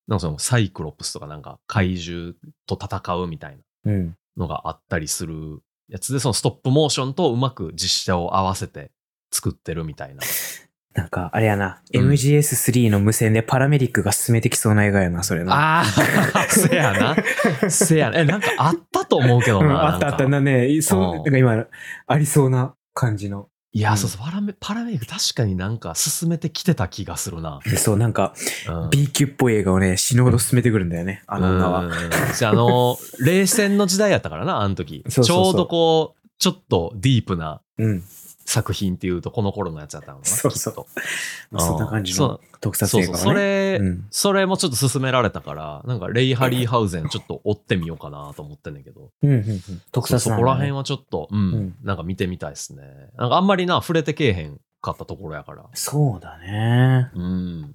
[0.06, 2.34] なんかそのサイクロプスとかなんか怪獣
[2.66, 4.16] と戦うみたいなうん。
[4.36, 8.90] のがあったりするやつで、そのストップモーションとうまく実写を合わせて
[9.30, 10.22] 作ってるみたいな。
[10.94, 15.80] なんか、あれやな、うん MGS3 の無線でパラメディックが進めてきそうな映画やな、それな。
[15.80, 15.84] ああ、
[16.50, 17.70] せやな。
[17.70, 18.18] せやな。
[18.18, 19.94] え、なんかあったと思うけど うんな。
[19.94, 20.26] あったあった。
[20.28, 21.66] なね、そう、うんなんか今、
[22.08, 23.48] ありそうな感じの。
[23.72, 27.60] いや、うんそうそう、パラメ、パラメディック確かになんか進めてきてた気がするな。
[27.64, 28.34] でそう、なんか、
[28.68, 31.84] うん B 級っぽい映画をね、死ぬほど進めてくるんだよね、あの女は。
[31.84, 35.04] あ、あの、冷戦の時代やったからな、あの時。
[35.08, 38.02] そうそうそうちょうどこう、ちょっとディープなうん。
[38.44, 40.26] 作品っていうと、この頃のやつやったのかな。
[40.26, 43.14] そうそうそんな感じのそう特撮そうそう。
[43.14, 43.34] 映画をね。
[43.34, 49.10] それ、うんそれもちょっと勧められたから、なんか、レイ・ハリーハウゼンちょっと追ってみようかなと思ってんねんけど。
[49.22, 49.60] うんうんうん。
[49.92, 52.82] 特撮そこら辺はちょっと、うん、うんなんか見てみたいですね。
[53.16, 55.64] なんかあんまりな、触れてけえへんかったところやから。
[55.74, 57.10] そうだね。
[57.14, 57.74] うん。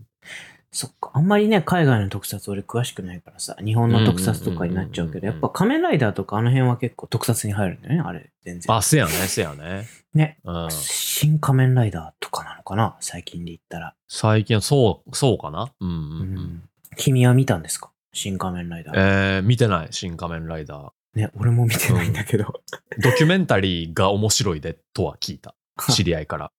[0.76, 1.12] そっか。
[1.14, 8.76] あんまりね、海外の特撮俺詳しくないからさ、日本の特撮とかになっちゃうけど、うんうんうんうんやっぱ仮面ライダーとかあの辺は結構特撮に入るんだよね、あれ、全然。
[8.76, 9.88] あ、せやね、せやね。
[10.14, 10.38] ね。
[10.44, 10.68] うん。
[10.70, 12.98] 新仮面ライダーとかなのかな？
[13.00, 13.96] 最近で言ったら。
[14.10, 15.72] 最近はそう、そうかな？
[15.80, 16.36] うんうん、ううん。
[16.36, 16.64] ん。
[16.98, 17.92] 君は見たんですか？
[18.12, 18.96] 新仮面ライダー。
[19.38, 21.20] えー、見てない、新仮面ライダー。
[21.20, 22.62] ね、俺も見てないんだけど。
[23.02, 25.56] ドキュメンタリーが面白いで、とは聞いた。
[25.92, 26.52] 知り合いから。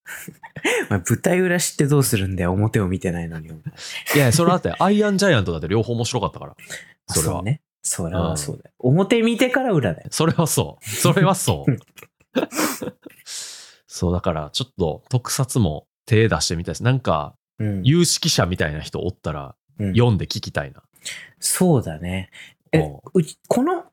[0.90, 3.48] 舞台裏知ってどうするんだよ、表を見てないのに。
[4.14, 6.56] いや、それだって、 アイアンジャイアントだって両方面白かったから。
[7.08, 7.34] それは。
[7.34, 7.62] そうね。
[7.82, 8.70] それはそうだよ。
[8.80, 10.08] 表見てから裏だよ。
[10.10, 10.84] それはそう。
[10.84, 11.76] それはそう。
[13.86, 16.82] そう、だから、ちょっと特撮も手出してみたいです。
[16.82, 17.82] なんか、うん。
[17.84, 20.82] 有識者みたいな人おったら、うん読んで聞きたいな。
[21.38, 22.30] そうだね。
[22.72, 23.84] えうん、うち、この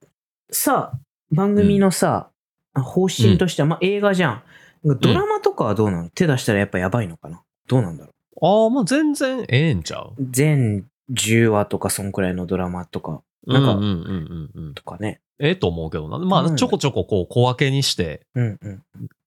[0.49, 0.93] さ、
[1.31, 2.29] 番組のさ、
[2.73, 4.43] 方針としては、まあ映画じゃん。
[4.83, 7.41] ドラマとかはどうなの、手出したらやっぱやばいのかな？
[7.67, 8.11] どうなんだろ
[8.41, 10.13] ああ、まあ全然ええんちゃう？
[10.21, 14.73] う全10話とかそんくらいのドラマとか、なんかうんうんうんうんうん。
[14.73, 15.21] とかね。
[15.39, 16.19] ええと思うけどな。
[16.19, 18.83] まあ、うんちょこちょここう小分けにして、うんうん。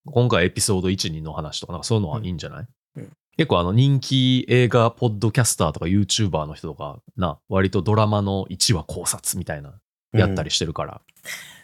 [0.06, 9.74] 今回エピソード1、2の話とか、なんかそういうのはいいんじゃない、うん結構あの人気映画ポッドキャスターとか YouTuber の人とかな、割とドラマの1話考察みたいな、
[10.14, 11.02] やったりしてるから、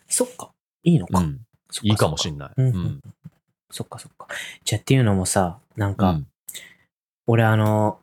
[0.06, 0.50] そっか。
[0.82, 1.24] いいのか。
[1.82, 2.50] いいかもしんない。
[2.58, 3.00] うんうんうん。
[3.72, 4.28] そっかそっか。
[4.64, 6.26] じゃあっていうのもさ、なんか、うん
[7.28, 8.00] 俺あの、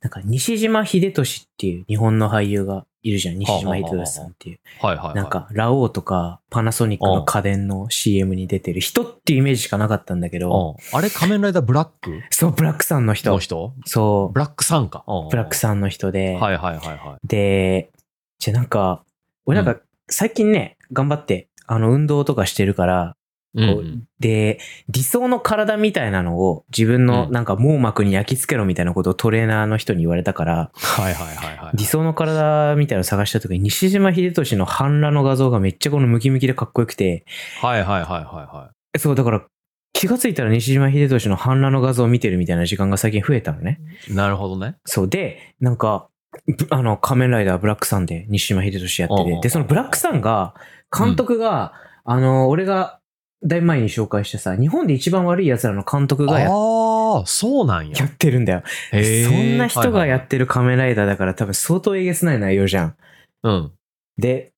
[0.00, 3.38] なんか西島秀俊っていう日本の俳優がいるじゃん。
[3.38, 4.60] 西島秀俊さんっていう。
[4.80, 5.14] はいはいはい。
[5.16, 12.22] なんか、ラオウとかパナソニックの家電の CM に出てる人っていうイメージしかなかったんだけど、うん、あれ仮面ライダーブラック？
[12.30, 13.36] そう、ブラックさんのの人？
[13.40, 15.02] 人そブラックさんか。
[15.08, 17.90] う、ブラックさんの人で、はいはいはいはで、
[18.38, 19.02] じゃあなんか、
[19.46, 23.23] 俺なんか最近ね、頑張って、あの、運動とかしてるから、い。
[23.54, 31.76] うんで、理想の体みたいなのを自分のうんなんか網膜に焼き付けろみたいなことをトレーナーの人に言われたから、はいはいはいはい。
[31.76, 37.26] 理想の体みたいなの探した時に西島秀俊の半裸の画像がめっちゃこのムキムキでかっこよくて、
[37.60, 39.44] はいはいはいはいはそう、だから
[39.92, 43.80] 気がついたら西島秀俊の半裸の画像を見てるみたいな時間が最近増えたのね。
[44.08, 44.14] い。
[44.14, 44.76] なるほどね。
[44.84, 46.08] そうで、なんか、
[46.46, 50.54] ぶあの、仮面ライダーブラックさんで西島秀俊やってうんうんうんて、で、そのブラックさんが、
[50.96, 51.72] 監督が、
[52.04, 53.00] あの、俺が
[53.46, 57.98] だいぶ前に紹介したさ、日本で一番悪い奴らの監督がやああ、そうなんや。
[57.98, 58.62] やってるんだよ。
[58.90, 58.96] そ
[59.34, 62.96] んな人がやってる仮面ライダーだから多分相当えげつない内容じゃん。
[63.42, 63.72] うん。
[64.16, 64.52] で、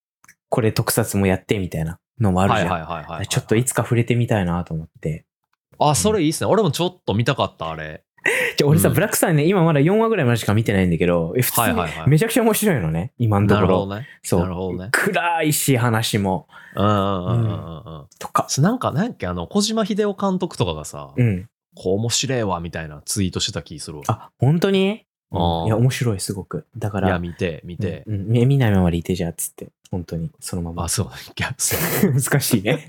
[0.49, 2.69] これ特撮もやってみたいなのもあるじゃん。
[2.69, 3.27] はいはいはいはいはい。
[3.27, 5.27] ちょっといつか触れてみたいなと思って。
[5.79, 6.51] あ、それいいっすね。
[6.51, 8.05] 俺もちょっと見たかった、あれ。
[8.57, 13.67] じゃあ俺さ、うんブラックさんね、今まだ4話ぐらいまでしか見てないんだけど、え普通にはいはいはいめちゃくちゃ面白いのね、今のところ。
[13.67, 14.09] なるほどね。
[14.23, 14.41] そう。
[14.41, 14.89] なるほどね。
[14.93, 16.49] 暗いし、話も。
[16.75, 17.49] うんうんうんうんう
[18.03, 18.07] ん。
[18.19, 18.47] とか。
[18.59, 21.49] なんか、なんやっけ、あの、小島秀夫監督とかがさ、うん。
[21.75, 24.05] こう面白いわ、みたいなツイートしてた気するわ。
[24.09, 25.05] あ、本当に？
[25.33, 26.67] あーいや、面白い、すごく。
[26.77, 28.05] だかいや、ら、見て、見て。
[28.07, 29.69] うん、うん見ないままでいてじゃあ、つって。
[29.91, 30.89] 本当に、そのままあ、。
[30.89, 31.07] そう。
[31.07, 31.09] い
[31.43, 31.77] や、そ
[32.09, 32.13] う。
[32.19, 32.87] 難しいね。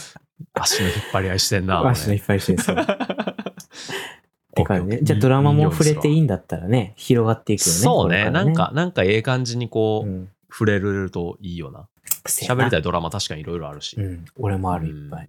[0.54, 1.86] 足の引っ張り合いしてんな。
[1.88, 2.62] 足のいっぱいしてる。
[2.62, 2.76] そう。
[4.62, 5.02] って感じね。
[5.02, 7.72] じゃあドラマも触れていいいんだったらね、広がっていくよね。
[7.72, 8.16] そうね。
[8.16, 10.28] これらなんか、なんかええ感じにこう、うん。
[10.50, 11.88] 触れるといいよな。
[12.24, 12.80] 喋りたい。
[12.80, 13.96] いドラマ確かにいろいろあるし。
[13.96, 14.24] うん。
[14.36, 15.24] 俺もある、いっぱい。
[15.24, 15.28] う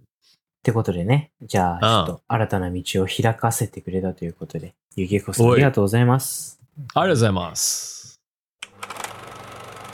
[0.60, 6.60] ってことでね、じゃあ、ちょっと新たな道を開かせてくれたということで、ゆきこさんありがとうございます。
[6.76, 8.20] ありがとうございます。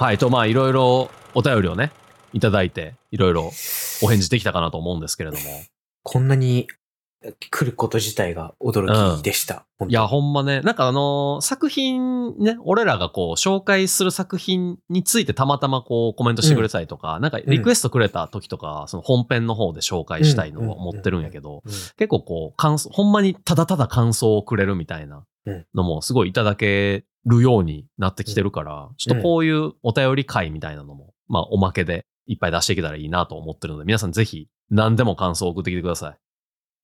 [0.00, 1.92] はい、と、まあ、いろいろお便りをね、
[2.32, 3.52] いただいて、いろいろ
[4.02, 5.42] お返事できたかなと思うんですけれども。
[6.02, 6.66] こんなに
[7.50, 9.66] 来ること自体が驚きでした。
[9.78, 25.66] 本当いや、ほんまね、なんかあのー作品ね、俺らがこう、紹介する作品についてたまたまこう、コメントしてくれたりとか、なんかリクエストくれた時とか、その本編の方で紹介したいのを持ってるんやけど、うん結構こう、感想、ほんまにただただ感想をくれるみたいなうん。
[25.74, 36.18] のもすごいいただけるようになってきてるから、ちょっとこういうお便り会みたいなのも、まあおまけでいっぱい出していけたらいいなと思ってるので、皆さんぜひ何でも感想を送ってきてください。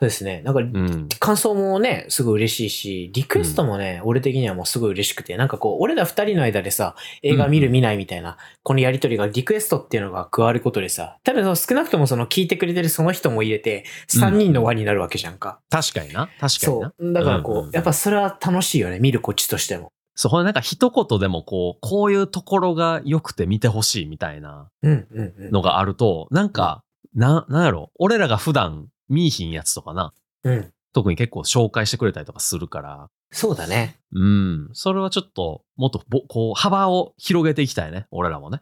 [0.03, 0.43] そうですね。
[0.43, 1.09] なんか、うん。
[1.21, 15.61] 感想もね、すごい嬉しいし、リクエストもね、俺的にはもうすごい嬉しくて、なんかこう、俺ら二人の間でさ、映画見る見ないみたいな、このやりとりがリクエストっていうのが加わることでさ、多分その少なくともその聞いてくれてるその人も入れて、三人の輪になるわけじゃんか。
[15.71, 16.27] 確かにな。
[16.27, 16.93] 確かにそな。
[16.99, 17.13] う。
[17.13, 19.93] だからこう、うんうんやっぱそれは楽しいよね、見るこっちとしても。
[20.17, 25.51] そう、ほんでなんか一言でもこう、こういうところが良くて見てほしいみたいなうん、うん、うん。
[25.53, 26.83] のがあると、なんか、
[27.15, 30.13] な、なんやろ、俺らが普段見いひんやつとかな、
[30.45, 30.73] うん。
[30.93, 33.97] 特に結構紹介してくれたりとかするから、そうだね。
[34.13, 38.61] うん、それはちょっと、もっとぼ、こう、幅を広げていきたいね、俺らもね。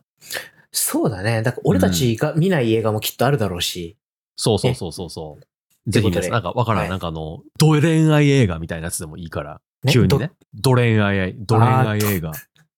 [0.71, 1.43] そうだね。
[1.43, 3.97] だから俺たちが見ない映画もきっとあるだろうし。
[4.37, 5.91] そうそうそうそうそう。
[5.91, 9.61] ぜひ皆さん、ということでなんかわからん、はいなんかあの、ド恋愛映画みたいなやつでもいいから、
[9.91, 10.31] 急にね。
[10.55, 12.33] ド恋愛、ド恋愛映画。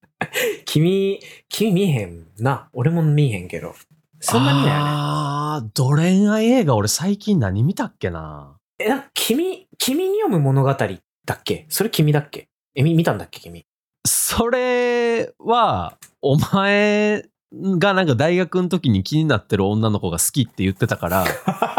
[0.64, 2.70] 君、君見えへんな。
[2.72, 3.74] 俺も見えへんけど。
[4.22, 4.80] そんな見ないよね。
[4.84, 8.56] あー、ド恋愛映画俺最近何見たっけな？
[8.78, 11.66] え、な君、君に読む物語だっけ？
[11.68, 12.48] それ君だっけ？
[12.74, 13.64] え、み見たんだっけ君？
[14.06, 21.26] それは、お前がなんか大学の時に気になってる女の子が好きって言ってたから、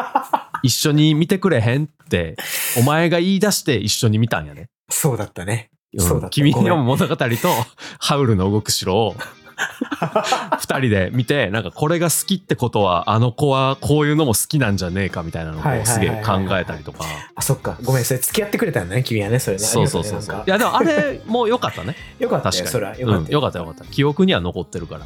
[0.64, 2.36] 一緒に見てくれへんって、
[2.78, 4.68] お前が言い出して一緒に見たんやね。
[4.90, 5.70] そうだったね。
[5.94, 7.26] うんそうだった君に読む物語と、
[8.00, 9.16] ハウルの動く城を、
[10.60, 17.06] 二人で見て、なんかこれが好きってことは、あの子はこういうのも好きなんじゃねえかみたいなのをすげえ考えたりとか。
[17.36, 17.78] あ、そっか。
[17.84, 19.64] ごめん、それ付き合ってくれたんだね、君はね、それね。
[19.64, 20.44] そうそうそうそう。
[20.46, 21.96] いやでもあれも良かったね。
[22.20, 22.52] よかった。
[22.52, 22.98] それは。
[22.98, 23.86] よかったうんよかったよかった。
[23.86, 25.06] 記憶には残ってるから。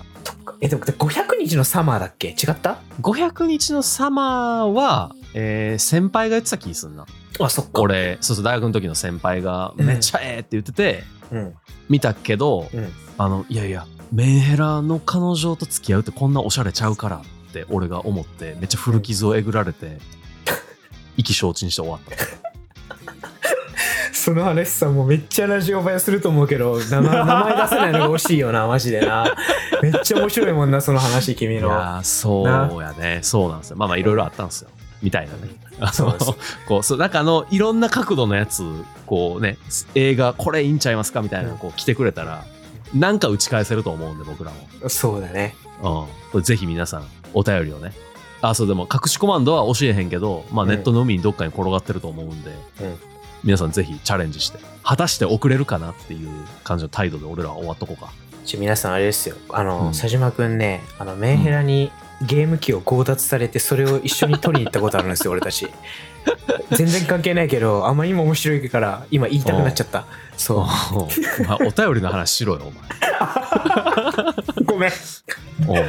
[0.61, 2.29] え、でも500日のサマーだっけ？
[2.29, 7.05] 違った？500日のサマーは、えー先輩が言ってた気すんな。
[7.39, 7.81] あ、そっか。
[7.81, 11.53] 俺、そうそう、大学の時の先輩が、うんめっちゃええって言ってて、うん。
[11.89, 12.91] 見たけど、うん。
[13.19, 19.97] あの、いやいや、メンヘラの彼女と付き合うってこんなおしゃれちゃうからって俺が思って、めっちゃ古傷をえぐられて、
[21.17, 22.15] 意気消沈して終わった。
[24.13, 29.25] その話さもうめっちゃラジオ映えすると思うけど名前 名前出せないのが惜しいよなマジでな
[29.81, 33.19] めっちゃ面白いもんなその話君のいやーそうやね。
[33.21, 33.77] そうなんですよ。
[33.77, 34.69] まあまあいろいろあったんですよ。
[35.01, 35.55] みたいなね。
[35.79, 36.17] あの
[36.67, 38.63] こう、そう、なんかあの、いろんな角度のやつ、
[39.05, 39.59] こうね、
[39.93, 41.21] 映画、これいいんちゃいますか？
[41.21, 42.43] みたいなのこう来てくれたら、
[42.93, 44.89] なんか打ち返せると思うんで、僕らも。
[44.89, 45.55] そうだね
[46.33, 46.43] うん。
[46.43, 47.93] ぜひ皆さん、お便りをね。
[48.41, 52.97] あ、そう、でも、隠しコマンドは教えへんけど、まあ、うんネットの海にどっかに転がってると思うんで、うん
[53.43, 56.29] 皆さんぜひチャレンジして、果たして送れるかなっていう
[56.63, 58.11] 感じの態度で俺らは終わっとこうか。
[58.47, 65.67] ちょ皆さんあれですよあの、うん佐島くんねあのメンヘラにゲーム機を強奪されてそれを一緒に取りに行ったことあるんですよ俺たち
[66.71, 70.05] 全然関係ないけどあまりにも面白いから今言いたくなっちゃった
[70.37, 70.57] そう
[71.45, 72.71] まあ、お便りの話しろよ、
[74.65, 74.91] ごめん、
[75.67, 75.81] お前。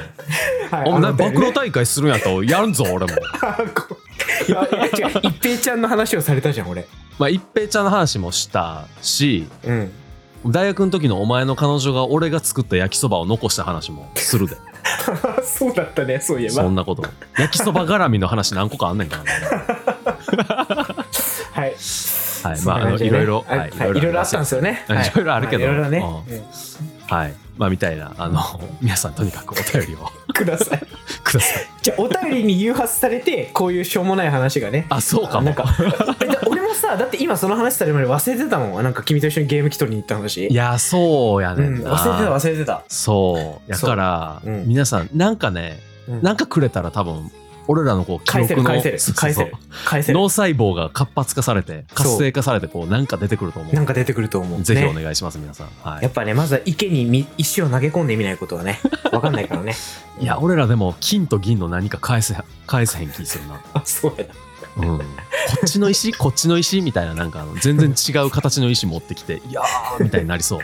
[0.70, 3.06] はい、お前、暴露ね大会するんやったらやるぞ、 俺も。
[3.06, 6.86] いやいや違う一平ちゃんの話をされたじゃん俺
[7.18, 9.92] まあ、一平ちゃんの話もしたし、うん
[10.46, 14.56] 大学の時のお前の彼女が俺が作った焼きそばを残した話もするで。
[15.44, 17.02] そうだったねそういえばそんなこと。
[17.36, 19.30] 焼きそば絡みの話何個かあんねんからね。
[21.52, 21.74] はい
[22.42, 22.60] はい。
[22.62, 24.84] まあ、あの、いろいろ、はいはいいろいろあったんですよね。
[24.88, 25.16] い。
[25.16, 25.64] ろいろあるけど。
[25.64, 26.04] はいいろいろね、
[27.08, 27.34] はい。
[27.58, 28.40] まあ、みたいな、あの、
[28.80, 30.10] 皆さんとにかくお便りを。
[30.32, 30.82] ください。
[31.24, 31.66] ください。
[31.82, 34.86] じゃあお便りに誘発されてこういうしょうもない話がね。
[34.88, 35.46] あ、そうかも。
[35.46, 35.66] なんか
[36.46, 38.82] 俺もさだって今その話されるまで忘れてたもん。
[38.84, 40.46] なんか君と一緒にゲーム機取りに行った話。
[40.46, 41.90] いや、そうやうん、ねんな。
[41.96, 42.82] 忘れてた忘れてた。
[42.88, 43.70] そう。
[43.70, 46.22] やから、皆さん、なんかね、うん。
[46.22, 47.32] なんかくれたら多分、
[47.68, 49.52] 俺らのこう、記返せ憶の、る返せる返せる
[49.84, 53.74] 返せる脳細胞が活発化されて、活性化されて、こう、なんか出てくると思う。
[53.74, 55.68] なんか出てくると思うぜひおね願いします、皆さん。
[55.82, 56.08] はいや。
[56.08, 58.80] っぱねまずは池にみ石を投げ込んでみないことはね
[59.12, 59.74] わかんないからね
[60.18, 62.34] いや、俺らでも、金と銀の何か返せ、
[62.66, 63.60] 返せへん気するな。
[63.74, 64.34] あそうやな
[64.76, 64.98] うん。
[64.98, 65.04] こ
[65.64, 66.80] っちの石、こっちの石？
[66.80, 70.60] みたいな、なんか全然違う形の石持ってきて、いやーみたいになりそう。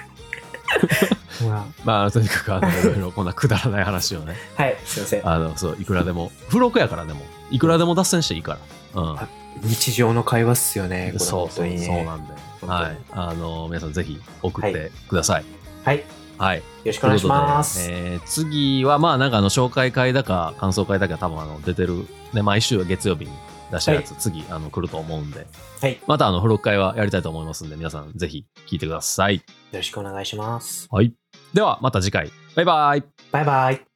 [1.84, 7.20] まあ、とにかく、あの、いろいろこんなくだらない話をね、はいすいませんあの、そう、いくらでも、付録やからでも、
[7.50, 8.58] いくらでも脱線していいか
[8.94, 9.02] ら。
[9.02, 9.18] うん。
[9.62, 12.34] 日常の会話っすよねこれそうそう、ねそうなんで。
[12.66, 12.98] はい。
[13.12, 15.44] あの、皆さんぜひ送ってください。
[15.84, 16.02] はいよ
[16.38, 16.62] はい。
[16.84, 23.30] ろしくお願いしますえー次は、まあ、なんかあの、紹介会だか、感想会だか、多分あの、出てる、ね、毎週月曜日に
[23.70, 25.46] 出したやつ、次、あの、来ると思うんで、
[25.80, 29.36] はいまたあの、付録会はやりたいと思いますんで、皆さんぜひ聞いてください。
[29.36, 29.42] よ
[29.72, 31.12] ろしくお願いしますはい。
[31.52, 32.30] では、また次回。
[32.56, 33.04] バイバイ。
[33.32, 33.93] バイバイ